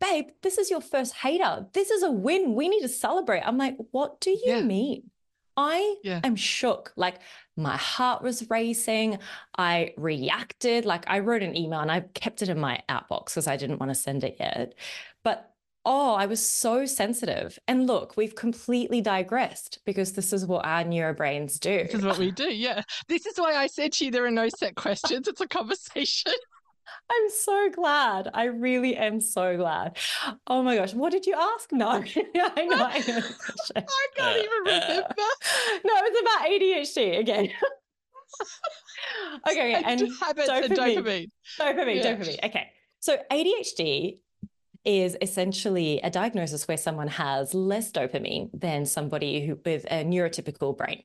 [0.00, 1.66] babe, this is your first hater.
[1.72, 2.54] This is a win.
[2.54, 3.42] We need to celebrate.
[3.42, 4.62] I'm like, what do you yeah.
[4.62, 5.10] mean?
[5.56, 6.20] I yeah.
[6.24, 6.92] am shook.
[6.96, 7.16] Like
[7.56, 9.18] my heart was racing.
[9.56, 10.84] I reacted.
[10.86, 13.78] Like I wrote an email and I kept it in my outbox because I didn't
[13.78, 14.74] want to send it yet.
[15.22, 15.52] But
[15.84, 17.58] oh, I was so sensitive.
[17.68, 21.84] And look, we've completely digressed because this is what our neurobrains do.
[21.84, 22.48] This is what we do.
[22.48, 22.82] Yeah.
[23.08, 25.28] This is why I said to you there are no set questions.
[25.28, 26.32] It's a conversation.
[27.10, 28.30] I'm so glad.
[28.32, 29.96] I really am so glad.
[30.46, 30.94] Oh my gosh.
[30.94, 31.72] What did you ask?
[31.72, 32.06] No, I know.
[32.34, 33.22] I, know
[33.76, 35.08] I can't even remember.
[35.84, 37.50] no, it's about ADHD again.
[39.50, 40.64] okay, and, habits dopamine.
[40.64, 41.26] and dopamine.
[41.58, 42.14] Dopamine, yeah.
[42.14, 42.44] dopamine.
[42.44, 42.70] Okay.
[43.00, 44.18] So ADHD
[44.84, 50.76] is essentially a diagnosis where someone has less dopamine than somebody who with a neurotypical
[50.76, 51.02] brain.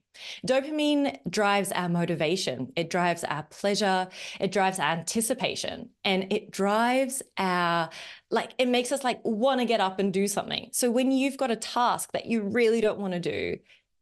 [0.48, 4.08] Dopamine drives our motivation, it drives our pleasure,
[4.40, 7.90] it drives our anticipation, and it drives our
[8.32, 10.70] like it makes us like want to get up and do something.
[10.72, 13.58] So when you've got a task that you really don't want to do,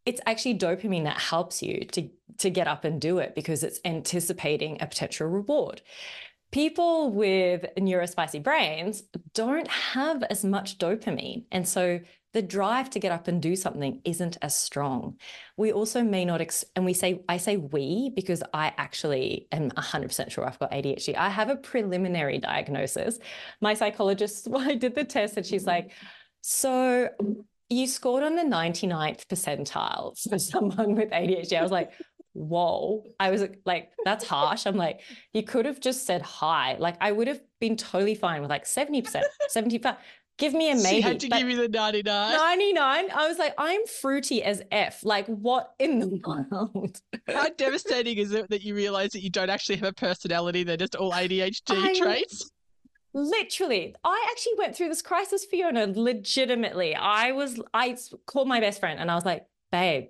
[0.06, 3.80] it's actually dopamine that helps you to to get up and do it because it's
[3.86, 5.82] anticipating a potential reward
[6.54, 9.02] people with neurospicy brains
[9.34, 11.46] don't have as much dopamine.
[11.52, 12.00] And so
[12.34, 15.18] the drive to get up and do something isn't as strong.
[15.58, 19.72] We also may not, ex- and we say, I say we because I actually am
[19.72, 21.16] 100% sure I've got ADHD.
[21.16, 23.18] I have a preliminary diagnosis.
[23.60, 25.92] My psychologist, well, I did the test and she's like,
[26.42, 27.10] so
[27.70, 31.58] you scored on the 99th percentile for someone with ADHD.
[31.58, 31.94] I was like,
[32.34, 33.06] whoa.
[33.20, 34.66] I was like, that's harsh.
[34.66, 35.02] I'm like,
[35.34, 36.76] you could have just said hi.
[36.80, 39.96] Like, I would have been totally fine with like 70%, 75.
[40.40, 40.88] Give me a maybe.
[40.88, 42.36] She had to give you the 99.
[42.36, 43.12] 99.
[43.12, 45.06] I was like, I'm fruity as F.
[45.06, 46.20] Like, what in the
[46.52, 47.00] world?
[47.28, 50.64] How devastating is it that you realize that you don't actually have a personality?
[50.64, 52.50] They're just all ADHD I, traits?
[53.14, 56.96] Literally, I actually went through this crisis, Fiona, legitimately.
[56.96, 60.08] I was, I called my best friend and I was like, babe,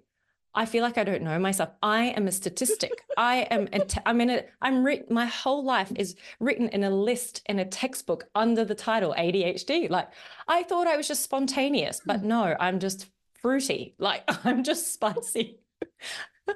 [0.56, 1.70] I feel like I don't know myself.
[1.82, 2.92] I am a statistic.
[3.18, 3.68] I am.
[3.74, 4.44] A te- I'm in a.
[4.62, 5.14] I'm written.
[5.14, 9.90] My whole life is written in a list in a textbook under the title ADHD.
[9.90, 10.10] Like
[10.48, 13.08] I thought I was just spontaneous, but no, I'm just
[13.42, 13.96] fruity.
[13.98, 15.60] Like I'm just spicy.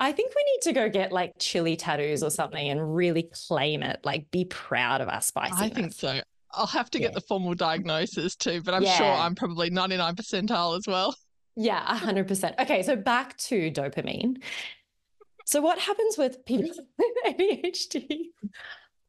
[0.00, 3.82] I think we need to go get like chili tattoos or something and really claim
[3.82, 4.00] it.
[4.04, 5.60] Like be proud of our spiciness.
[5.60, 6.20] I think so.
[6.52, 8.96] I'll have to get the formal diagnosis too, but I'm yeah.
[8.96, 11.14] sure I'm probably 99 percentile as well.
[11.60, 12.60] Yeah, 100%.
[12.60, 14.40] Okay, so back to dopamine.
[15.44, 18.26] So, what happens with people with ADHD?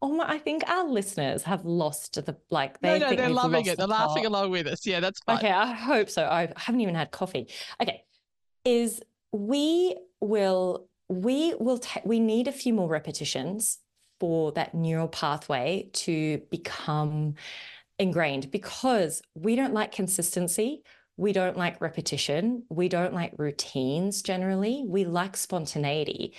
[0.01, 3.67] Oh my, I think our listeners have lost the like they no, no, they're loving
[3.67, 3.71] it.
[3.71, 4.83] The they're laughing along with us.
[4.87, 5.37] Yeah, that's fine.
[5.37, 6.25] Okay, I hope so.
[6.25, 7.49] I haven't even had coffee.
[7.81, 8.03] Okay.
[8.65, 8.99] Is
[9.31, 13.77] we will we will ta- we need a few more repetitions
[14.19, 17.35] for that neural pathway to become
[17.99, 20.83] ingrained because we don't like consistency
[21.19, 22.63] we don't like repetition.
[22.69, 24.85] We don't like routines generally.
[24.87, 26.33] We like spontaneity.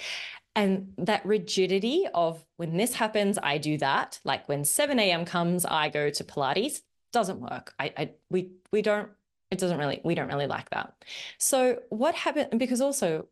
[0.56, 4.18] And that rigidity of when this happens, I do that.
[4.24, 5.26] Like when 7 a.m.
[5.26, 6.80] comes, I go to Pilates,
[7.12, 7.74] doesn't work.
[7.78, 9.10] I, I we we don't,
[9.50, 10.94] it doesn't really, we don't really like that.
[11.36, 13.26] So what happened, because also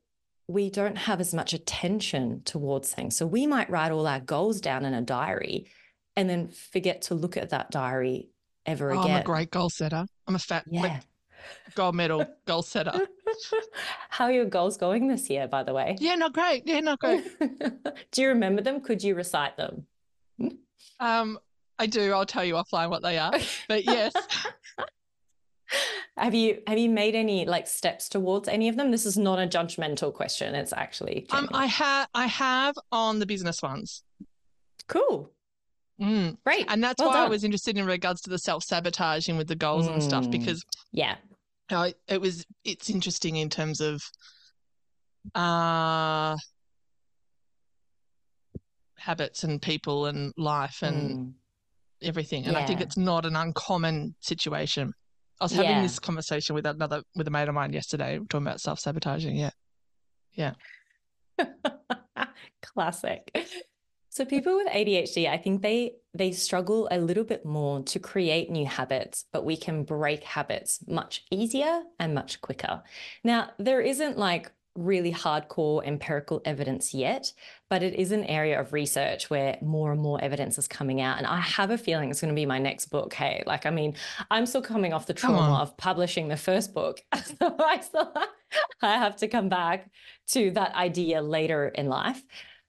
[0.49, 3.16] we don't have as much attention towards things.
[3.16, 5.66] So we might write all our goals down in a diary
[6.14, 8.28] and then forget to look at that diary
[8.66, 9.16] ever oh, again.
[9.16, 10.05] I'm a great goal setter.
[10.26, 11.01] I'm a fat, yeah
[11.74, 12.93] gold medal goal setter.
[14.11, 15.97] How are your goals going this year, by the way?
[16.01, 16.62] Yeah, not great.
[16.66, 17.24] Yeah, not great.
[18.11, 18.80] do you remember them?
[18.80, 19.86] Could you recite them?
[21.01, 21.39] Um,
[21.78, 22.12] I do.
[22.12, 23.32] I'll tell you offline what they are.
[23.68, 24.12] But yes.
[26.16, 28.91] have you have you made any like steps towards any of them?
[28.91, 30.55] This is not a judgmental question.
[30.55, 34.03] It's actually um, I have I have on the business ones.
[34.89, 35.30] Cool.
[36.01, 36.36] Mm.
[36.45, 36.66] Great.
[36.68, 37.26] And that's well why done.
[37.26, 39.95] I was interested in regards to the self sabotaging with the goals mm.
[39.95, 40.30] and stuff mm.
[40.30, 41.16] because yeah,
[41.71, 44.03] uh, it was it's interesting in terms of
[45.35, 46.37] uh
[48.99, 51.33] habits and people and life and mm.
[52.03, 52.45] everything.
[52.45, 52.61] And yeah.
[52.61, 54.93] I think it's not an uncommon situation.
[55.41, 55.83] I was having yeah.
[55.83, 59.37] this conversation with another with a mate of mine yesterday, talking about self sabotaging.
[59.37, 59.51] Yeah,
[60.35, 60.53] yeah.
[62.62, 63.31] Classic.
[64.19, 68.51] So people with ADHD, I think they they struggle a little bit more to create
[68.51, 72.83] new habits, but we can break habits much easier and much quicker.
[73.23, 77.33] Now, there isn't like really hardcore empirical evidence yet,
[77.71, 81.19] but it is an area of research where more and more evidence is coming out.
[81.19, 83.14] And I have a feeling it's going to be my next book.
[83.14, 83.95] Hey, like, I mean,
[84.33, 87.01] I'm still coming off the trauma of publishing the first book.
[87.14, 88.12] so I still
[88.83, 89.89] I have to come back
[90.31, 92.21] to that idea later in life.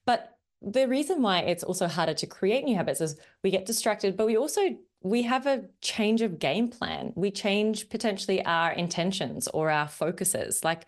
[0.05, 4.17] But the reason why it's also harder to create new habits is we get distracted,
[4.17, 7.13] but we also we have a change of game plan.
[7.15, 10.63] We change potentially our intentions or our focuses.
[10.63, 10.87] Like,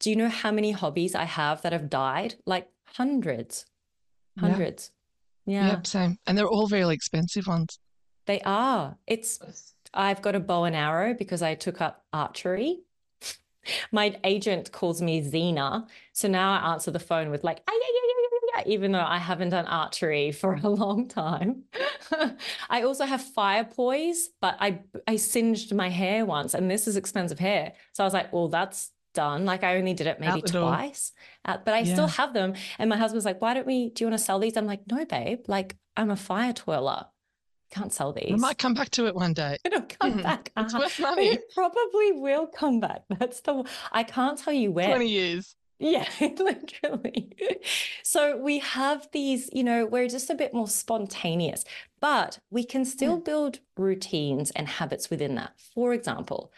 [0.00, 2.34] do you know how many hobbies I have that have died?
[2.44, 3.66] Like hundreds,
[4.38, 4.90] hundreds.
[5.46, 5.66] Yeah.
[5.66, 5.70] yeah.
[5.74, 6.18] Yep, same.
[6.26, 7.78] And they're all very expensive ones.
[8.26, 8.96] They are.
[9.06, 12.80] It's I've got a bow and arrow because I took up archery.
[13.92, 15.86] My agent calls me Xena.
[16.12, 18.02] So now I answer the phone with like, ay, ay,
[18.66, 21.64] even though I haven't done archery for a long time.
[22.68, 26.96] I also have fire pois, but I I singed my hair once, and this is
[26.96, 27.72] expensive hair.
[27.92, 29.44] So I was like, well, that's done.
[29.44, 31.12] Like I only did it maybe twice,
[31.44, 31.92] uh, but I yeah.
[31.94, 32.54] still have them.
[32.78, 33.90] And my husband's like, why don't we?
[33.90, 34.56] Do you want to sell these?
[34.56, 35.40] I'm like, no, babe.
[35.48, 37.06] Like I'm a fire twirler.
[37.70, 38.32] can't sell these.
[38.32, 39.56] I might come back to it one day.
[39.64, 40.22] It'll come Mhm.
[40.22, 40.52] back.
[40.56, 40.82] It's Uh-huh.
[40.82, 41.26] worth money.
[41.28, 43.02] It probably will come back.
[43.18, 44.88] That's the I can't tell you where.
[44.88, 45.56] 20 years.
[45.82, 47.32] Yeah, literally.
[48.04, 51.64] So we have these, you know, we're just a bit more spontaneous,
[52.00, 53.24] but we can still hmm.
[53.24, 55.54] build routines and habits within that.
[55.74, 56.52] For example,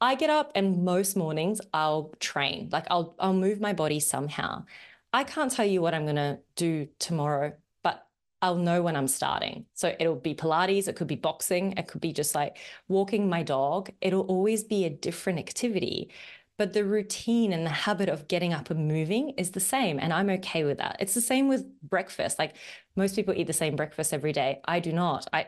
[0.00, 4.64] I get up and most mornings I'll train, like I'll I'll move my body somehow.
[5.12, 8.06] I can't tell you what I'm going to do tomorrow, but
[8.42, 9.64] I'll know when I'm starting.
[9.74, 13.42] So it'll be Pilates, it could be boxing, it could be just like walking my
[13.42, 13.90] dog.
[14.00, 16.10] It'll always be a different activity
[16.58, 20.12] but the routine and the habit of getting up and moving is the same and
[20.12, 20.96] i'm okay with that.
[21.00, 22.38] It's the same with breakfast.
[22.38, 22.54] Like
[22.96, 24.60] most people eat the same breakfast every day.
[24.64, 25.26] I do not.
[25.32, 25.46] I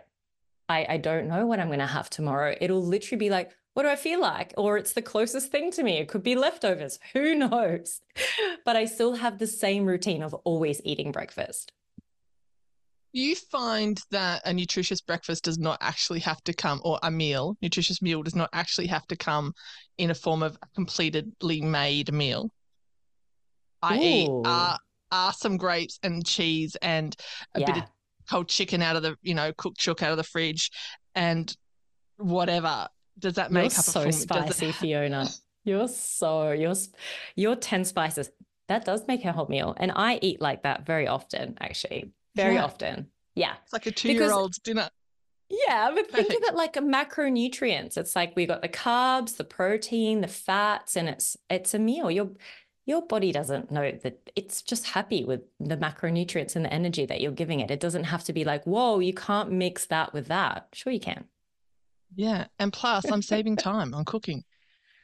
[0.69, 2.57] i, I don't know what i'm going to have tomorrow.
[2.61, 4.55] It'll literally be like what do i feel like?
[4.57, 5.99] Or it's the closest thing to me.
[5.99, 6.99] It could be leftovers.
[7.13, 8.01] Who knows?
[8.65, 11.73] But i still have the same routine of always eating breakfast
[13.13, 17.57] You find that a nutritious breakfast does not actually have to come, or a meal,
[17.61, 19.53] nutritious meal does not actually have to come
[19.99, 22.51] in a form of a completely made meal.
[23.83, 24.79] I.e., are,
[25.11, 27.17] are some grapes and cheese and
[27.55, 27.87] a bit of yeah
[28.31, 30.71] cold chicken out of the, you know, cooked chook out of the fridge
[31.17, 31.53] and
[32.17, 32.87] whatever.
[33.19, 35.29] Does that you're make up so a full does it- spicy fiona
[35.65, 36.75] you're so you're
[37.35, 38.31] you're 10 spices
[38.69, 42.11] that does make a whole meal and i eat like that very often actually
[42.43, 42.65] very Yeah.
[42.65, 44.89] often yeah It's like a two year old's dinner.
[45.49, 49.45] yeah but think of it like a macronutrients it's like we got the carbs the
[49.45, 52.31] protein the fats and it's it's a meal your
[52.87, 57.21] your body doesn't know that it's just happy with the macronutrients and the energy that
[57.21, 60.27] you're giving it it doesn't have to be like whoa you can't mix that with
[60.29, 61.25] that sure you can
[62.17, 62.47] Yeah.
[62.59, 64.43] And plus, I'm saving time on cooking.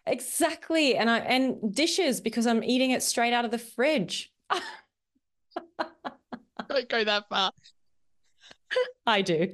[0.09, 0.97] Exactly.
[0.99, 4.33] And I and dishes because I'm eating it straight out of the fridge.
[6.59, 7.53] I don't go that far.
[9.07, 9.53] I do.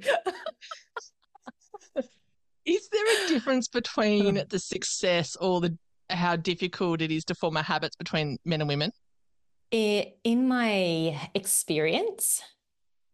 [2.65, 5.77] Is there a difference between the success or the
[6.11, 8.93] how difficult it is to form a habits between men and women?
[9.73, 12.43] I- In my experience,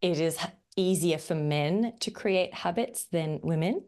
[0.03, 0.39] it is
[0.77, 3.85] easier for men to create habits than women.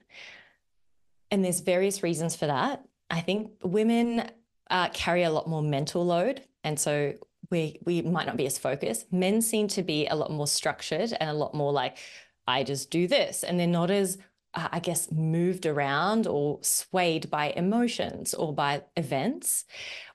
[1.31, 2.85] And there's various reasons for that.
[3.11, 4.31] I think women
[4.71, 6.43] uh, carry a lot more mental load.
[6.65, 7.15] And so
[7.51, 9.13] we, we might not be as focused.
[9.13, 11.99] Men seem to be a lot more structured and a lot more like,
[12.47, 13.43] I just do this.
[13.43, 14.19] And they're not as,
[14.55, 19.65] uh, I guess, moved around or swayed by emotions or by events.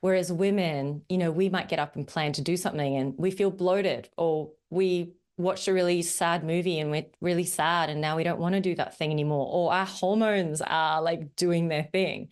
[0.00, 3.30] Whereas women, you know, we might get up and plan to do something and we
[3.30, 8.16] feel bloated or we watched a really sad movie and we're really sad and now
[8.16, 11.84] we don't want to do that thing anymore or our hormones are like doing their
[11.84, 12.28] thing.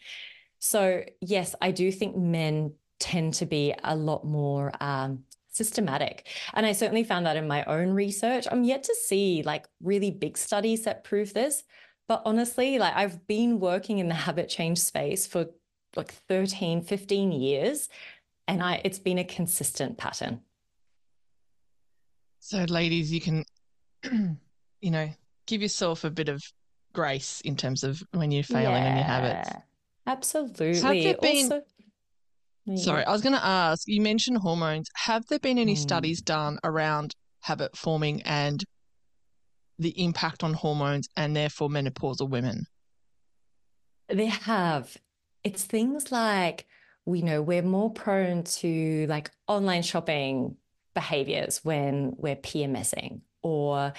[0.58, 2.72] So, yes, I do think men
[3.04, 6.26] tend to be a lot more um, systematic.
[6.54, 8.46] And I certainly found that in my own research.
[8.50, 11.64] I'm yet to see like really big studies that prove this.
[12.08, 15.46] But honestly, like I've been working in the habit change space for
[15.96, 17.88] like 13, 15 years,
[18.48, 20.40] and I it's been a consistent pattern.
[22.40, 23.44] So, ladies, you can,
[24.80, 25.08] you know,
[25.46, 26.42] give yourself a bit of
[26.92, 29.50] grace in terms of when you're failing on your habits.
[29.50, 29.60] Yeah,
[30.06, 30.74] Absolutely.
[30.80, 31.62] Have there been- Also-
[32.76, 33.82] Sorry, I was going to ask.
[33.86, 34.88] You mentioned hormones.
[34.94, 35.80] Have there been any Hmm.
[35.80, 38.64] studies done around habit forming and
[39.78, 42.64] the impact on hormones and therefore menopausal women?
[44.08, 44.96] They have.
[45.42, 46.66] It's things like
[47.04, 50.56] we know we're more prone to like online shopping
[50.94, 53.92] behaviors when we're PMSing, or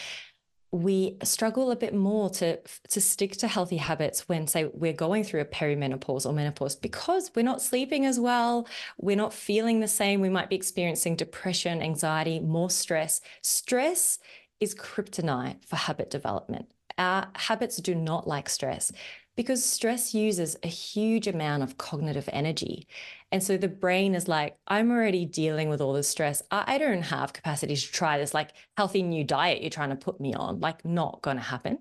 [0.76, 2.60] we struggle a bit more to
[2.90, 7.32] to stick to healthy habits when say we're going through a perimenopause or menopause because
[7.34, 8.68] we're not sleeping as well,
[8.98, 13.22] we're not feeling the same, we might be experiencing depression, anxiety, more stress.
[13.42, 14.20] Stress
[14.60, 16.68] is kryptonite for habit development.
[16.98, 18.92] Our habits do not like stress
[19.36, 22.88] because stress uses a huge amount of cognitive energy.
[23.32, 26.42] And so the brain is like, I'm already dealing with all this stress.
[26.52, 30.22] I, don't have capacity to try this like healthy new diet you're trying to put
[30.22, 31.80] me on, like not going to happen.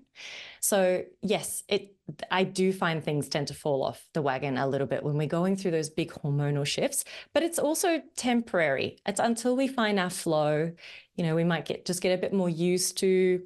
[0.59, 1.95] So yes, it
[2.29, 5.27] I do find things tend to fall off the wagon a little bit when we're
[5.27, 7.03] going through those big hormonal shifts,
[7.33, 8.99] but it's also temporary.
[9.07, 10.71] It's until we find our flow,
[11.15, 13.41] you know, we might get just get a bit more used to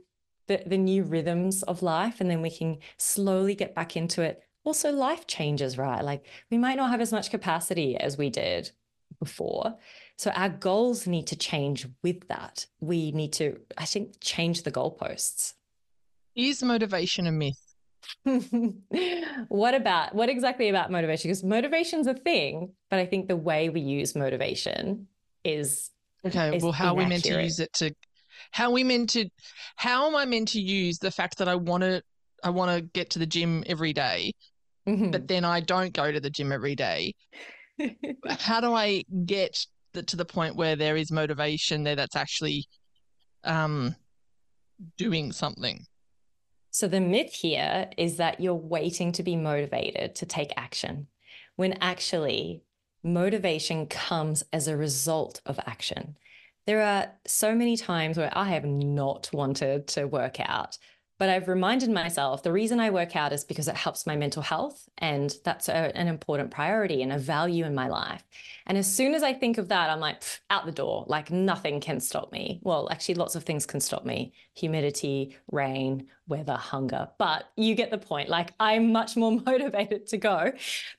[0.49, 4.43] the, the new rhythms of life and then we can slowly get back into it.
[4.65, 6.03] Also, life changes, right?
[6.03, 8.71] Like we might not have as much capacity as we did
[9.19, 9.75] before.
[10.17, 12.65] So our goals need to change with that.
[12.81, 15.53] We need to, I think, change the goalposts.
[16.35, 17.63] Is motivation a myth?
[19.49, 21.29] what about what exactly about motivation?
[21.29, 25.07] Because motivation's a thing, but I think the way we use motivation
[25.43, 25.91] is
[26.25, 27.93] Okay, Is well, how are we meant to use it to
[28.51, 29.29] How we meant to
[29.75, 32.01] how am I meant to use the fact that I want to
[32.43, 34.33] I want to get to the gym every day,
[34.87, 35.11] Mhm.
[35.11, 37.13] but then I don't go to the gym every day?
[38.29, 42.65] How do I get the, to the point where there is motivation there that's actually
[43.43, 43.95] um
[44.97, 45.85] doing something?
[46.71, 51.07] So, the myth here is that you're waiting to be motivated to take action,
[51.55, 52.63] when actually,
[53.03, 56.17] motivation comes as a result of action.
[56.69, 60.77] There are so many times where I have not wanted to work out,
[61.17, 64.43] but I've reminded myself the reason I work out is because it helps my mental
[64.43, 64.87] health.
[64.99, 68.23] And that's a, an important priority and a value in my life.
[68.67, 71.05] And as soon as I think of that, I'm like, out the door.
[71.07, 72.59] Like nothing can stop me.
[72.61, 77.09] Well, actually, lots of things can stop me humidity, rain, weather, hunger.
[77.17, 78.29] But you get the point.
[78.29, 80.51] Like I'm much more motivated to go.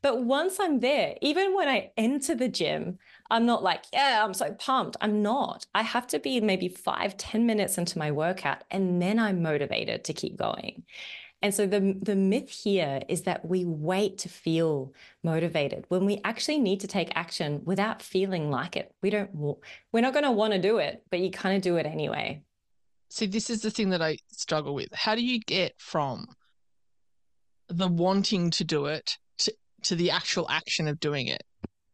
[0.03, 2.99] But once I'm there, even when I enter the gym,
[3.31, 4.97] I'm not like, yeah, I'm so pumped.
[5.01, 5.67] I'm not.
[5.75, 10.05] I have to be maybe five, ten minutes into my workout, and then I'm motivated
[10.05, 10.85] to keep going.
[11.43, 16.21] And so the, the myth here is that we wait to feel motivated when we
[16.23, 18.93] actually need to take action without feeling like it.
[19.01, 21.77] We don't, we're not going to want to do it, but you kind of do
[21.77, 22.43] it anyway.
[23.09, 24.93] See, this is the thing that I struggle with.
[24.93, 26.27] How do you get from
[27.69, 29.55] the wanting to do it to,
[29.85, 31.43] to the actual action of doing it?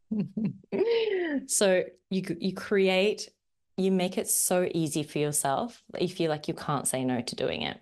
[1.47, 3.29] so you you create
[3.77, 7.21] you make it so easy for yourself that you feel like you can't say no
[7.21, 7.77] to doing it.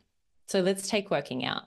[0.47, 1.63] So let's take working out.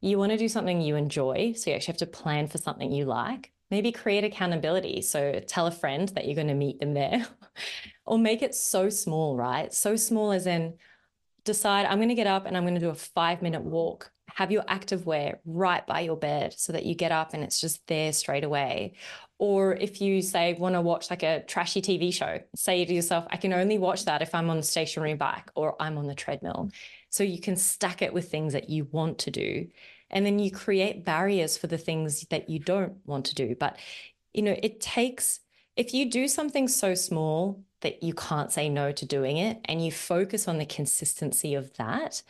[0.00, 2.92] You want to do something you enjoy so you actually have to plan for something
[2.92, 3.52] you like.
[3.70, 7.26] Maybe create accountability so tell a friend that you're going to meet them there.
[8.08, 9.74] Or make it so small right?
[9.74, 10.74] So small as in
[11.46, 14.10] decide i'm going to get up and i'm going to do a five minute walk
[14.36, 17.60] have your active wear right by your bed so that you get up and it's
[17.60, 18.94] just there straight away
[19.38, 23.26] or if you say want to watch like a trashy TV show, say to yourself,
[23.30, 26.14] I can only watch that if I'm on the stationary bike or I'm on the
[26.14, 26.70] treadmill.
[27.10, 29.68] So you can stack it with things that you want to do.
[30.10, 33.56] And then you create barriers for the things that you don't want to do.
[33.58, 33.78] But,
[34.32, 35.40] you know, it takes,
[35.76, 39.84] if you do something so small that you can't say no to doing it and
[39.84, 42.22] you focus on the consistency of that,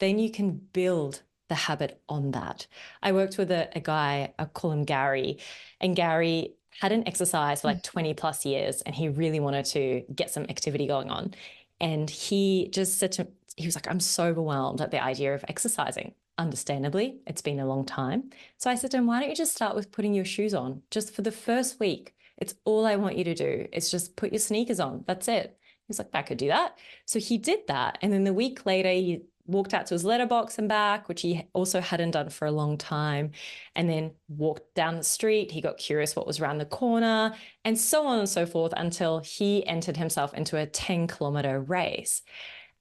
[0.00, 2.66] then you can build the habit on that.
[3.02, 5.38] I worked with a, a guy, I call him Gary,
[5.80, 7.92] and Gary hadn't exercised for like mm-hmm.
[7.92, 11.34] 20 plus years and he really wanted to get some activity going on.
[11.80, 15.44] And he just said to he was like, I'm so overwhelmed at the idea of
[15.48, 16.12] exercising.
[16.38, 18.30] Understandably, it's been a long time.
[18.58, 20.82] So I said to him, why don't you just start with putting your shoes on
[20.90, 22.14] just for the first week?
[22.36, 23.66] It's all I want you to do.
[23.72, 25.04] It's just put your sneakers on.
[25.06, 25.56] That's it.
[25.62, 26.76] He was like, I could do that.
[27.06, 27.96] So he did that.
[28.02, 31.46] And then the week later, he walked out to his letterbox and back, which he
[31.52, 33.32] also hadn't done for a long time,
[33.74, 35.50] and then walked down the street.
[35.50, 37.34] He got curious what was around the corner,
[37.64, 42.22] and so on and so forth until he entered himself into a 10 kilometer race.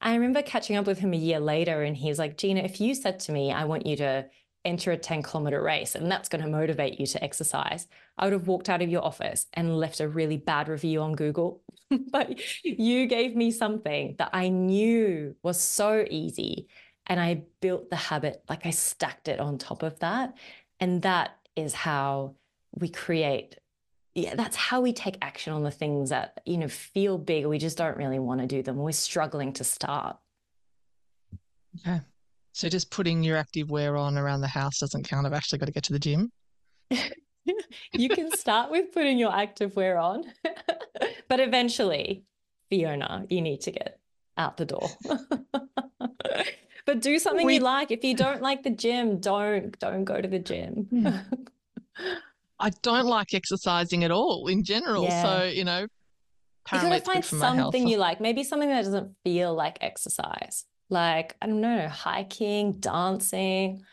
[0.01, 2.93] I remember catching up with him a year later, and he's like, Gina, if you
[2.93, 4.25] said to me, I want you to
[4.65, 7.87] enter a 10 kilometer race and that's going to motivate you to exercise,
[8.17, 11.13] I would have walked out of your office and left a really bad review on
[11.13, 11.61] Google.
[12.11, 16.67] but you gave me something that I knew was so easy.
[17.07, 20.35] And I built the habit, like I stacked it on top of that.
[20.79, 22.35] And that is how
[22.73, 23.55] we create.
[24.15, 27.45] Yeah, that's how we take action on the things that, you know, feel big.
[27.45, 28.77] We just don't really want to do them.
[28.77, 30.17] We're struggling to start.
[31.79, 31.99] Okay.
[32.53, 35.27] So just putting your active wear on around the house doesn't count.
[35.27, 36.31] I've actually got to get to the gym.
[37.93, 40.23] you can start with putting your active wear on,
[41.29, 42.23] but eventually,
[42.69, 43.99] Fiona, you need to get
[44.37, 44.89] out the door.
[46.85, 47.91] but do something We- you like.
[47.91, 50.87] If you don't like the gym, don't don't go to the gym.
[50.89, 51.07] Hmm.
[52.59, 55.03] I don't like exercising at all in general.
[55.03, 55.23] Yeah.
[55.23, 55.87] So, you know, you
[56.71, 57.57] gotta find for my health.
[57.65, 58.21] something you like.
[58.21, 60.65] Maybe something that doesn't feel like exercise.
[60.89, 63.83] Like, I don't know, hiking, dancing,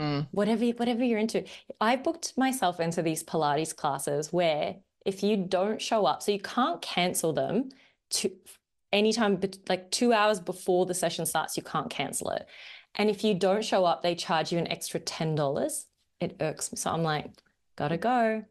[0.00, 0.28] Mm.
[0.30, 1.44] whatever whatever you're into.
[1.80, 6.40] I booked myself into these Pilates classes where if you don't show up, so you
[6.40, 7.68] can't cancel them
[8.10, 8.32] to
[8.92, 12.46] anytime like two hours before the session starts, you can't cancel it.
[12.94, 15.86] And if you don't show up, they charge you an extra ten dollars.
[16.18, 16.76] It irks me.
[16.76, 17.26] So I'm like,
[17.76, 18.44] gotta go.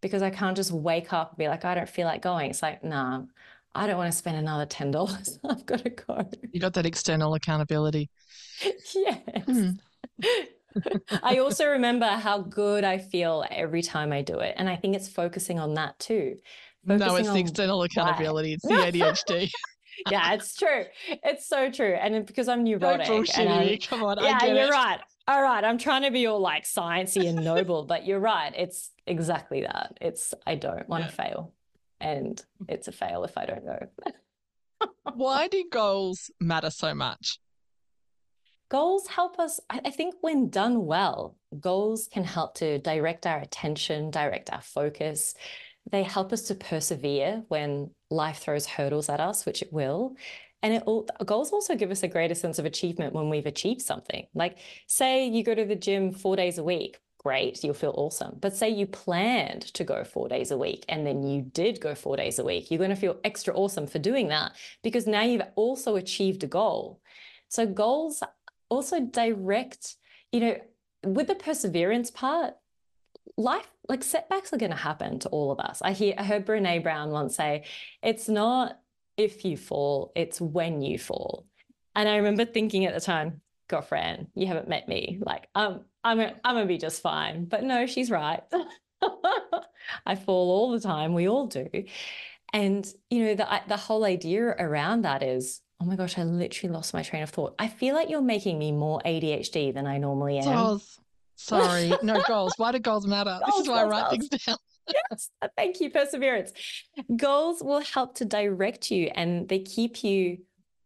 [0.00, 2.50] Because I can't just wake up and be like, I don't feel like going.
[2.50, 3.22] It's like, nah,
[3.74, 5.38] I don't want to spend another ten dollars.
[5.48, 6.28] I've got to go.
[6.52, 8.10] You got that external accountability.
[8.94, 9.20] yes.
[9.46, 9.70] Hmm.
[11.22, 14.54] I also remember how good I feel every time I do it.
[14.56, 16.36] And I think it's focusing on that too.
[16.84, 18.54] No, it's the external accountability.
[18.54, 19.50] It's the ADHD.
[20.10, 20.84] yeah, it's true.
[21.08, 21.94] It's so true.
[21.94, 23.06] And because I'm no neurotic.
[23.06, 23.78] bullshit and I'm- me.
[23.78, 24.70] Come on, I yeah, get you're it.
[24.70, 25.00] right.
[25.26, 25.62] All right.
[25.64, 28.52] I'm trying to be all like sciencey and noble, but you're right.
[28.56, 29.98] It's exactly that.
[30.00, 31.52] It's I don't want to fail.
[32.00, 33.78] And it's a fail if I don't go.
[35.14, 37.40] Why do goals matter so much?
[38.70, 44.10] Goals help us, I think, when done well, goals can help to direct our attention,
[44.10, 45.34] direct our focus.
[45.90, 50.16] They help us to persevere when life throws hurdles at us, which it will.
[50.62, 53.80] And it all, goals also give us a greater sense of achievement when we've achieved
[53.80, 54.26] something.
[54.34, 58.36] Like, say you go to the gym four days a week, great, you'll feel awesome.
[58.38, 61.94] But say you planned to go four days a week and then you did go
[61.94, 65.22] four days a week, you're going to feel extra awesome for doing that because now
[65.22, 67.00] you've also achieved a goal.
[67.48, 68.22] So, goals
[68.68, 69.96] also direct,
[70.32, 70.56] you know,
[71.04, 72.54] with the perseverance part,
[73.36, 75.80] life like setbacks are going to happen to all of us.
[75.82, 77.64] I hear I heard Brene Brown once say,
[78.02, 78.78] "It's not
[79.16, 81.46] if you fall, it's when you fall."
[81.94, 85.18] And I remember thinking at the time, girlfriend, you haven't met me.
[85.20, 87.46] Like, um, I'm, I'm gonna be just fine.
[87.46, 88.42] But no, she's right.
[90.06, 91.14] I fall all the time.
[91.14, 91.68] We all do.
[92.52, 96.72] And you know, the the whole idea around that is, oh my gosh, I literally
[96.72, 97.54] lost my train of thought.
[97.58, 100.44] I feel like you're making me more ADHD than I normally am.
[100.44, 100.98] Goals.
[101.36, 102.54] Sorry, no goals.
[102.56, 103.38] Why do goals matter?
[103.38, 104.28] Goals, this is why goals, I write goals.
[104.28, 104.56] things down.
[105.10, 106.52] yes, thank you, perseverance.
[107.16, 110.38] Goals will help to direct you and they keep you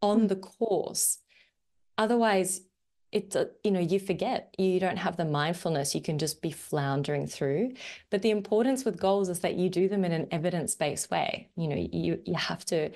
[0.02, 0.26] on hmm.
[0.26, 1.18] the course.
[1.96, 2.62] Otherwise,
[3.12, 6.50] it's uh, you know you forget you don't have the mindfulness you can just be
[6.50, 7.70] floundering through
[8.08, 11.68] but the importance with goals is that you do them in an evidence-based way you
[11.68, 12.90] know you you have to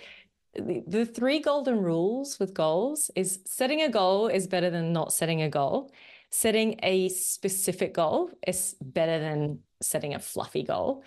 [0.59, 5.13] the, the three golden rules with goals is setting a goal is better than not
[5.13, 5.91] setting a goal
[6.31, 11.03] setting a specific goal is better than setting a fluffy goal.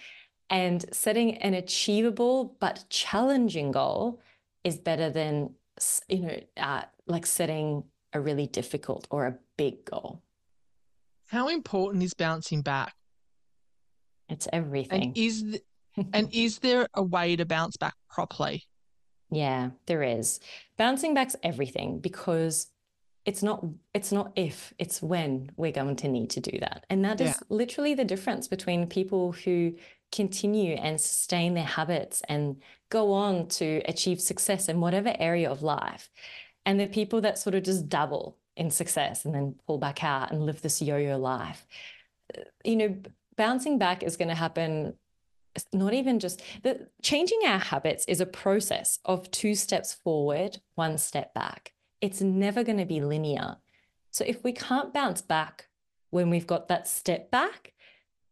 [0.50, 4.20] And setting an achievable but challenging goal
[4.64, 5.54] is better than,
[6.08, 10.24] you know, uh, like setting a really difficult or a big goal.
[11.28, 12.96] How important is bouncing back?
[14.28, 15.04] It's everything.
[15.04, 15.64] And is th-
[16.14, 18.64] and is there a way to bounce back properly?
[19.32, 20.40] Yeah, there is.
[20.78, 22.68] Bouncing back's everything because
[23.26, 27.04] it's not it's not if it's when we're going to need to do that and
[27.04, 27.40] that is yeah.
[27.50, 29.74] literally the difference between people who
[30.12, 35.62] continue and sustain their habits and go on to achieve success in whatever area of
[35.62, 36.10] life
[36.66, 40.32] and the people that sort of just dabble in success and then pull back out
[40.32, 41.68] and live this yo-yo life
[42.64, 42.96] you know
[43.36, 44.94] bouncing back is going to happen
[45.74, 50.98] not even just the changing our habits is a process of two steps forward one
[50.98, 53.58] step back it's never going to be linear.
[54.12, 55.68] So if we can't bounce back
[56.10, 57.74] when we've got that step back,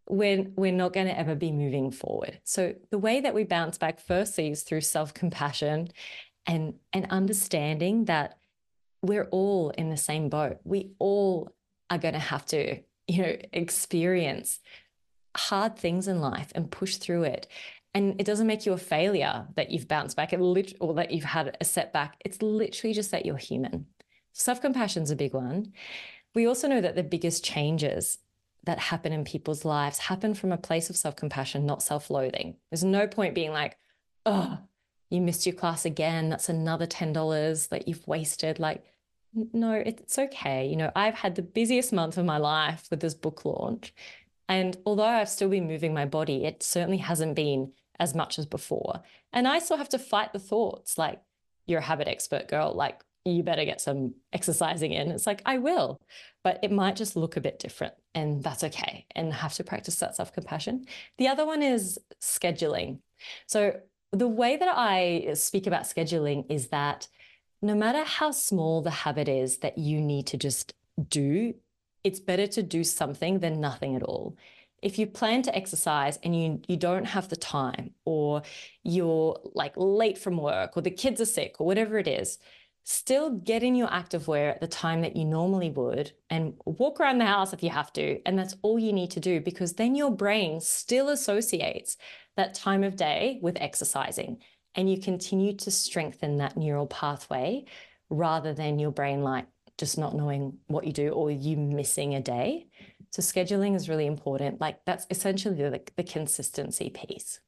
[0.10, 2.40] we're, we're not going to ever be moving forward.
[2.44, 5.90] So the way that we bounce back firstly is through self-compassion
[6.46, 8.38] and, and understanding that
[9.02, 10.60] we're all in the same boat.
[10.64, 11.52] We all
[11.90, 14.60] are going to have to, you know, experience
[15.36, 17.48] hard things in life and push through it.
[17.94, 21.12] And it doesn't make you a failure that you've bounced back it lit- or that
[21.12, 22.22] you've had a setback.
[22.24, 23.88] It's literally just that you're human.
[24.34, 25.74] Self compassion is a big one.
[26.36, 28.20] We also know that the biggest changes
[28.66, 32.58] that happen in people's lives happen from a place of self compassion, not self loathing.
[32.70, 33.78] There's no point being like,
[34.26, 34.60] oh,
[35.10, 36.30] you missed your class again.
[36.30, 38.60] That's another $10 that you've wasted.
[38.60, 38.84] Like,
[39.54, 40.68] no, it's okay.
[40.68, 43.94] You know, I've had the busiest month of my life with this book launch.
[44.50, 48.46] And although I've still been moving my body, it certainly hasn't been as much as
[48.46, 49.02] before.
[49.34, 51.22] And I still have to fight the thoughts like,
[51.66, 55.12] you're a habit expert girl, like, you better get some exercising in.
[55.12, 56.02] It's like, I will,
[56.44, 59.06] but it might just look a bit different, and that's okay.
[59.16, 60.86] And have to practice that self compassion.
[61.18, 63.00] The other one is scheduling.
[63.46, 63.80] So,
[64.14, 67.10] the way that I speak about scheduling is that
[67.62, 70.74] no matter how small the habit is that you need to just
[71.10, 71.54] do,
[72.08, 74.38] it's better to do something than nothing at all.
[74.82, 78.44] If you plan to exercise and you you don't have the time or
[78.84, 82.40] you're like late from work or the kids are sick or whatever it is
[82.90, 87.02] still get in your active wear at the time that you normally would and walk
[87.02, 89.74] around the house if you have to and that's all you need to do because
[89.74, 91.98] then your brain still associates
[92.38, 94.38] that time of day with exercising
[94.76, 97.66] and you continue to strengthen that neural pathway
[98.10, 99.48] rather than your brain like
[99.78, 102.68] just not knowing what you do or you missing a day
[103.12, 104.60] so scheduling is really important.
[104.62, 107.40] Like that's essentially the, the consistency piece.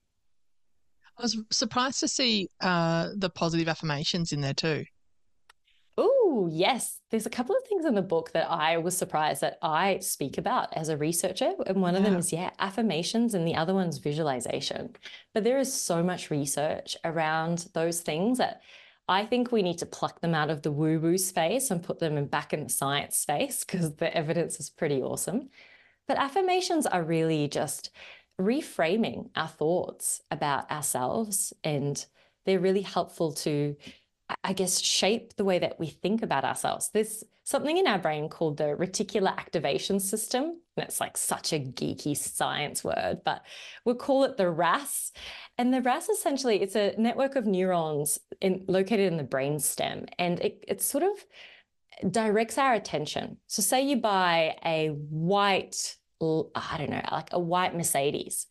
[1.18, 4.86] I was surprised to see uh, the positive affirmations in there too.
[5.98, 7.02] Oh, yes.
[7.12, 10.38] There's a couple of things in the book that I was surprised that I speak
[10.38, 11.52] about as a researcher.
[11.68, 12.00] And one yeah.
[12.00, 14.96] of them is, yeah, affirmations, and the other one's visualization.
[15.34, 18.62] But there is so much research around those things that
[19.10, 21.98] I think we need to pluck them out of the woo woo space and put
[21.98, 25.50] them in back in the science space because the evidence is pretty awesome.
[26.08, 27.90] But affirmations are really just
[28.40, 32.06] reframing our thoughts about ourselves and
[32.46, 33.76] they're really helpful to,
[34.44, 36.92] I guess, shape the way that we think about ourselves.
[36.94, 40.44] There's something in our brain called the reticular activation system.
[40.78, 43.42] And it's like such a geeky science word, but
[43.84, 45.12] we'll call it the RAS.
[45.58, 50.06] And the RAS essentially, it's a network of neurons in, located in the brain stem.
[50.20, 53.38] And it, sort of directs our attention.
[53.48, 58.46] So say you buy a white, I don't know, like a white Mercedes,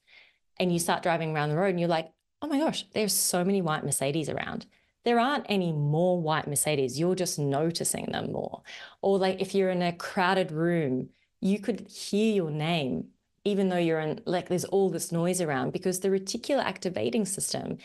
[0.58, 2.10] and you start driving around the road and you're like,
[2.42, 4.66] oh my gosh, there's so many white Mercedes around.
[5.08, 7.00] There aren't any more white Mercedes.
[7.00, 8.60] You're just noticing them more.
[9.00, 11.08] Or like if you're in a crowded room,
[11.40, 13.06] you could hear your name,
[13.42, 17.78] even though you're in like there's all this noise around because the reticular activating system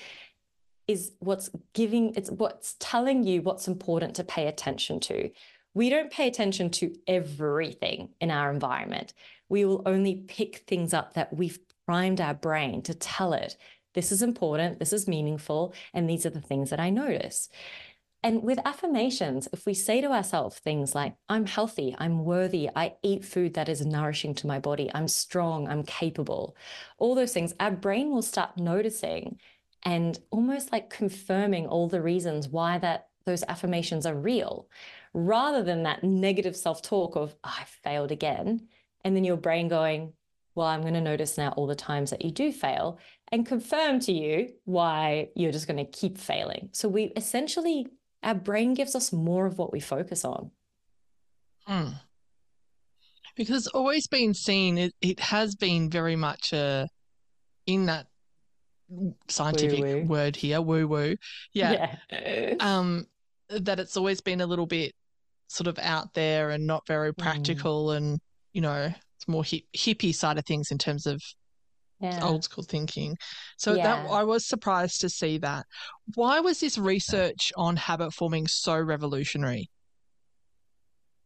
[0.86, 5.32] is what's giving it's what's telling you what's important to pay attention to.
[5.74, 9.14] We don't pay attention to everything in our environment.
[9.48, 13.56] We will only pick things up that we've primed our brain to tell it
[13.94, 17.50] this is important, this is meaningful, and these are the things that I notice.
[18.26, 22.94] And with affirmations, if we say to ourselves things like, I'm healthy, I'm worthy, I
[23.04, 26.56] eat food that is nourishing to my body, I'm strong, I'm capable,
[26.98, 29.40] all those things, our brain will start noticing
[29.84, 34.68] and almost like confirming all the reasons why that those affirmations are real
[35.14, 38.68] rather than that negative self-talk of oh, i failed again
[39.04, 40.14] and then your brain going
[40.56, 42.98] well i'm going to notice now all the times that you do fail
[43.34, 46.70] and confirm to you why you're just going to keep failing.
[46.72, 47.88] So we essentially,
[48.22, 50.52] our brain gives us more of what we focus on.
[51.66, 51.94] Hmm.
[53.36, 56.88] Because it's always been seen, it, it has been very much a,
[57.66, 58.06] in that
[59.28, 60.06] scientific woo-woo.
[60.06, 61.16] word here, woo woo.
[61.54, 61.96] Yeah.
[62.12, 62.54] yeah.
[62.60, 63.08] um,
[63.50, 64.94] that it's always been a little bit
[65.48, 67.20] sort of out there and not very hmm.
[67.24, 67.98] practical mm.
[67.98, 68.20] and,
[68.54, 71.20] you know, it's more hip, hippie side of things in terms of
[72.04, 72.20] yeah.
[72.24, 73.18] old school thinking.
[73.58, 73.84] So yeah.
[73.84, 75.66] that I was surprised to see that.
[76.16, 79.70] Why was this research on habit forming so revolutionary?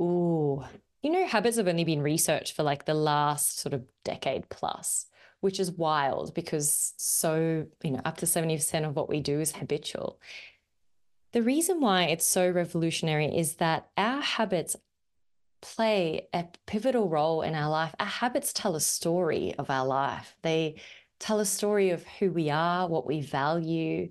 [0.02, 0.64] Ooh,
[1.02, 5.08] you know, habits have only been researched for like the last sort of decade plus,
[5.42, 9.54] which is wild because so, you know, up to 70% of what we do is
[9.54, 10.20] habitual.
[11.34, 14.76] The reason why it's so revolutionary is that our habits
[15.62, 17.94] play a pivotal role in our life.
[18.00, 20.36] Our habits tell a story of our life.
[20.42, 20.82] They
[21.20, 24.10] tell a story of who we are, what we value.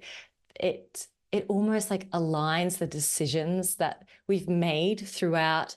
[0.59, 5.77] It it almost like aligns the decisions that we've made throughout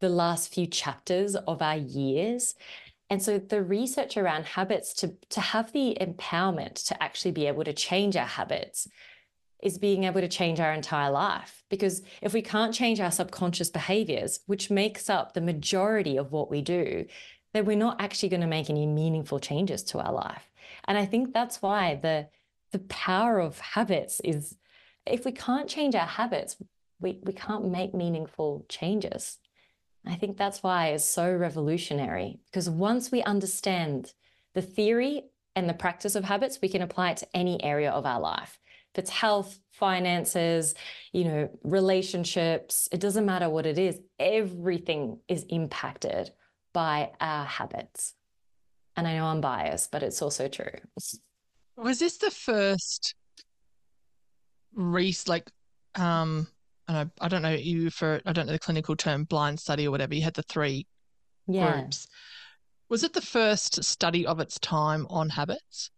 [0.00, 2.54] the last few chapters of our years.
[3.08, 7.64] And so the research around habits to, to have the empowerment to actually be able
[7.64, 8.86] to change our habits
[9.62, 11.62] is being able to change our entire life.
[11.68, 16.50] Because if we can't change our subconscious behaviors, which makes up the majority of what
[16.50, 17.06] we do,
[17.52, 20.50] then we're not actually going to make any meaningful changes to our life.
[20.86, 22.28] And I think that's why the
[22.72, 24.56] the power of habits is
[25.04, 26.56] if we can't change our habits,
[27.00, 29.38] we, we can't make meaningful changes.
[30.06, 34.14] I think that's why it's so revolutionary because once we understand
[34.54, 35.24] the theory
[35.56, 38.60] and the practice of habits, we can apply it to any area of our life
[38.94, 40.74] if it's health, finances,
[41.12, 46.30] you know, relationships, it doesn't matter what it is, everything is impacted
[46.72, 48.14] by our habits.
[48.96, 50.72] And I know I'm biased, but it's also true.
[51.76, 53.14] Was this the first
[54.74, 55.50] race like
[55.96, 56.46] um
[56.86, 59.90] I, I don't know you for I don't know the clinical term blind study or
[59.90, 60.86] whatever you had the three
[61.48, 61.72] yeah.
[61.72, 62.06] groups
[62.88, 65.90] was it the first study of its time on habits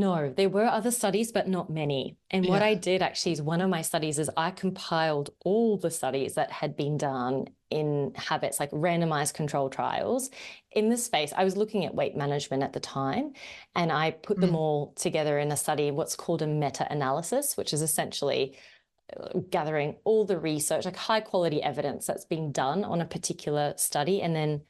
[0.00, 2.16] no, there were other studies, but not many.
[2.30, 2.50] And yeah.
[2.50, 6.34] what I did actually is one of my studies is I compiled all the studies
[6.34, 10.30] that had been done in habits, like randomized control trials
[10.72, 11.32] in this space.
[11.36, 13.34] I was looking at weight management at the time,
[13.76, 14.40] and I put mm.
[14.40, 18.56] them all together in a study, what's called a meta analysis, which is essentially
[19.16, 23.74] uh, gathering all the research, like high quality evidence that's been done on a particular
[23.76, 24.62] study, and then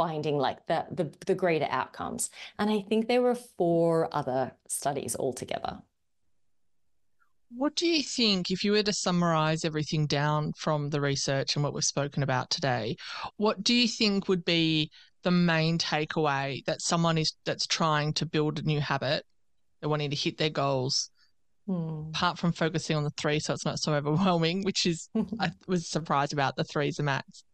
[0.00, 2.30] finding like the, the, the greater outcomes.
[2.58, 5.82] And I think there were four other studies altogether.
[7.54, 11.62] What do you think, if you were to summarize everything down from the research and
[11.62, 12.96] what we've spoken about today,
[13.36, 14.90] what do you think would be
[15.22, 19.26] the main takeaway that someone is that's trying to build a new habit,
[19.80, 21.10] they're wanting to hit their goals,
[21.66, 22.08] hmm.
[22.08, 25.90] apart from focusing on the three so it's not so overwhelming, which is I was
[25.90, 27.44] surprised about the threes a max.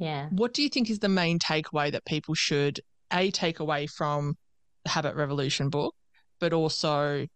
[0.00, 0.28] Yeah.
[0.30, 2.80] What do you think is the main takeaway that people should
[3.12, 4.36] a take away from
[4.84, 5.94] the Habit Revolution book,
[6.40, 7.26] but also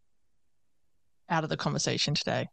[1.28, 2.48] out of the conversation today?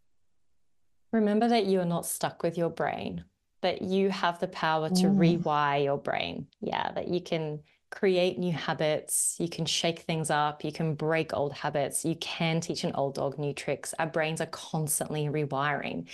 [1.13, 3.23] Remember that you are not stuck with your brain,
[3.61, 5.41] that you have the power to mm.
[5.41, 6.47] rewire your brain.
[6.59, 9.37] Yeah, that you can create new habits.
[9.39, 10.63] You can shake things up.
[10.65, 12.03] You can break old habits.
[12.03, 13.93] You can teach an old dog new tricks.
[13.97, 16.07] Our brains are constantly rewiring.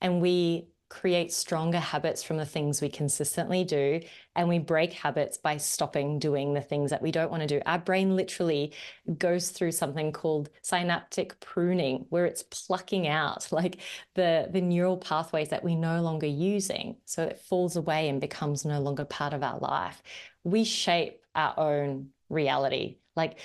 [0.00, 3.98] And we create stronger habits from the things we consistently do.
[4.36, 7.62] And we break habits by stopping doing the things that we don't want to do.
[7.64, 8.74] Our brain literally
[9.16, 13.80] goes through something called synaptic pruning, where it's plucking out like
[14.14, 16.98] the, the neural pathways that we're no longer using.
[17.06, 20.02] So it falls away and becomes no longer part of our life.
[20.44, 22.98] We shape our own reality.
[23.16, 23.38] Like,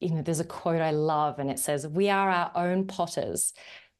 [0.00, 3.54] you know, there's a quote I love, and it says, We are our own potters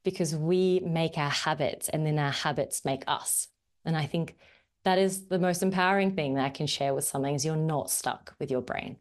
[0.04, 3.48] because we make our habits and then our habits make us.
[3.84, 4.36] And I think
[4.84, 7.90] that is the most empowering thing that I can share with someone is you're not
[7.90, 8.96] stuck with your brain.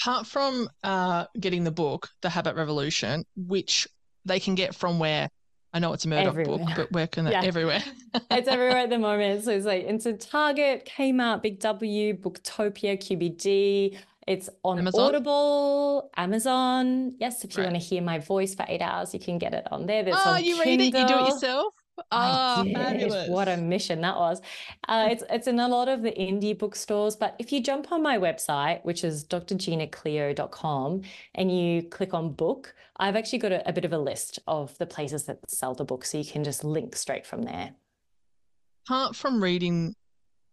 [0.00, 3.88] Apart from uh, getting the book, The Habit Revolution, which
[4.24, 5.28] they can get from where
[5.72, 6.58] I know it's a Murdoch everywhere.
[6.58, 7.32] book, but where can they?
[7.32, 7.42] Yeah.
[7.44, 7.82] Everywhere.
[8.30, 9.44] it's everywhere at the moment.
[9.44, 13.96] So it's like into Target, Kmart, Big W, Booktopia, QBD,
[14.26, 15.00] it's on Amazon?
[15.00, 17.14] Audible, Amazon.
[17.18, 17.72] Yes, if you right.
[17.72, 20.02] want to hear my voice for eight hours, you can get it on there.
[20.02, 20.64] There's oh, you Kindle.
[20.64, 21.74] read it, you do it yourself.
[22.12, 23.28] Oh, fabulous.
[23.28, 24.42] What a mission that was.
[24.86, 28.02] Uh, it's, it's in a lot of the indie bookstores, but if you jump on
[28.02, 31.02] my website, which is drginacleo.com,
[31.34, 34.76] and you click on book, I've actually got a, a bit of a list of
[34.78, 37.70] the places that sell the book, so you can just link straight from there.
[38.86, 39.94] Apart from reading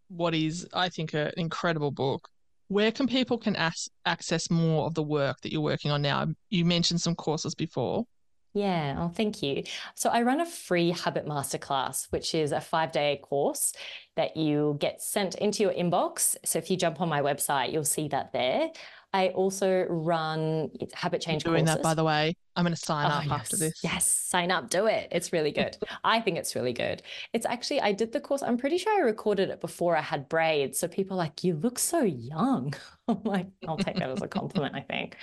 [0.07, 2.29] what is, I think, an incredible book,
[2.67, 6.27] where can people can as- access more of the work that you're working on now?
[6.49, 8.05] You mentioned some courses before.
[8.53, 9.63] Yeah, oh, thank you.
[9.95, 13.73] So I run a free habit masterclass, which is a five day course
[14.15, 16.35] that you get sent into your inbox.
[16.45, 18.69] So if you jump on my website, you'll see that there.
[19.13, 21.75] I also run habit change doing courses.
[21.75, 22.35] that, by the way.
[22.55, 23.31] I'm going to sign oh, up yes.
[23.31, 23.79] after this.
[23.83, 25.07] Yes, sign up, do it.
[25.11, 25.77] It's really good.
[26.03, 27.01] I think it's really good.
[27.31, 28.41] It's actually, I did the course.
[28.41, 30.79] I'm pretty sure I recorded it before I had braids.
[30.79, 32.73] So people like, you look so young.
[33.07, 35.17] I'm like, I'll take that as a compliment, I think.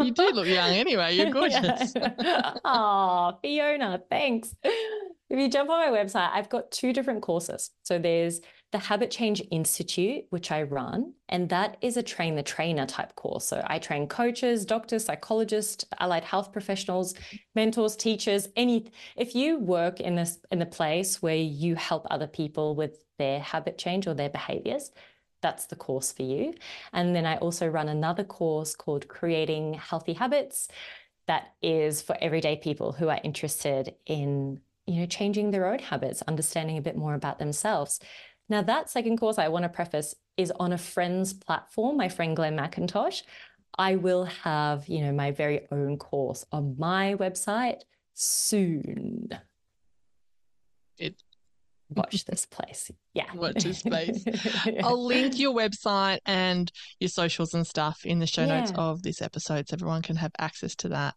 [0.00, 1.16] you do look young anyway.
[1.16, 1.94] You're gorgeous.
[2.64, 4.54] oh, Fiona, thanks.
[4.62, 7.70] If you jump on my website, I've got two different courses.
[7.84, 8.40] So there's
[8.72, 13.14] the Habit Change Institute, which I run, and that is a train the trainer type
[13.16, 13.44] course.
[13.44, 17.14] So I train coaches, doctors, psychologists, allied health professionals,
[17.54, 22.26] mentors, teachers, any if you work in this in the place where you help other
[22.26, 24.90] people with their habit change or their behaviors,
[25.42, 26.54] that's the course for you.
[26.94, 30.68] And then I also run another course called Creating Healthy Habits
[31.26, 36.22] that is for everyday people who are interested in you know changing their own habits
[36.22, 38.00] understanding a bit more about themselves
[38.52, 42.36] now, that second course I want to preface is on a friend's platform, my friend
[42.36, 43.22] Glenn McIntosh.
[43.78, 47.80] I will have, you know, my very own course on my website
[48.12, 49.30] soon.
[50.98, 51.14] It
[51.88, 52.90] watch this place.
[53.14, 53.24] Yeah.
[53.34, 54.22] Watch this place.
[54.84, 56.70] I'll link your website and
[57.00, 58.60] your socials and stuff in the show yeah.
[58.60, 61.14] notes of this episode so everyone can have access to that.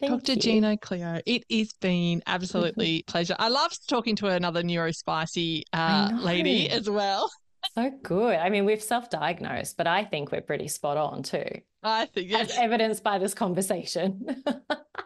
[0.00, 0.32] Thank Dr.
[0.32, 0.38] You.
[0.38, 3.36] Gina Cleo, it has been absolutely pleasure.
[3.38, 7.30] I love talking to another neurospicy uh, lady as well.
[7.74, 8.36] So good.
[8.36, 11.46] I mean, we've self-diagnosed, but I think we're pretty spot on too.
[11.82, 12.50] I think yes.
[12.50, 14.42] as evidenced by this conversation.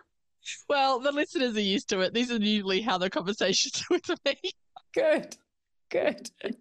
[0.69, 2.15] well, the listeners are used to it.
[2.15, 4.36] These are usually how the conversations with me.
[4.94, 5.36] Good.
[5.90, 6.31] Good.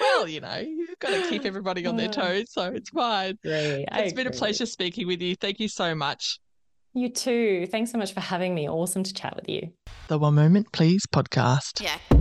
[0.00, 3.38] well, you know, you've got to keep everybody on their toes, so it's fine.
[3.42, 3.86] Great.
[3.92, 5.34] It's been a pleasure speaking with you.
[5.36, 6.40] Thank you so much.
[6.94, 7.66] You too.
[7.70, 8.68] Thanks so much for having me.
[8.68, 9.70] Awesome to chat with you.
[10.08, 11.82] The One Moment Please podcast.
[11.82, 12.17] Yeah.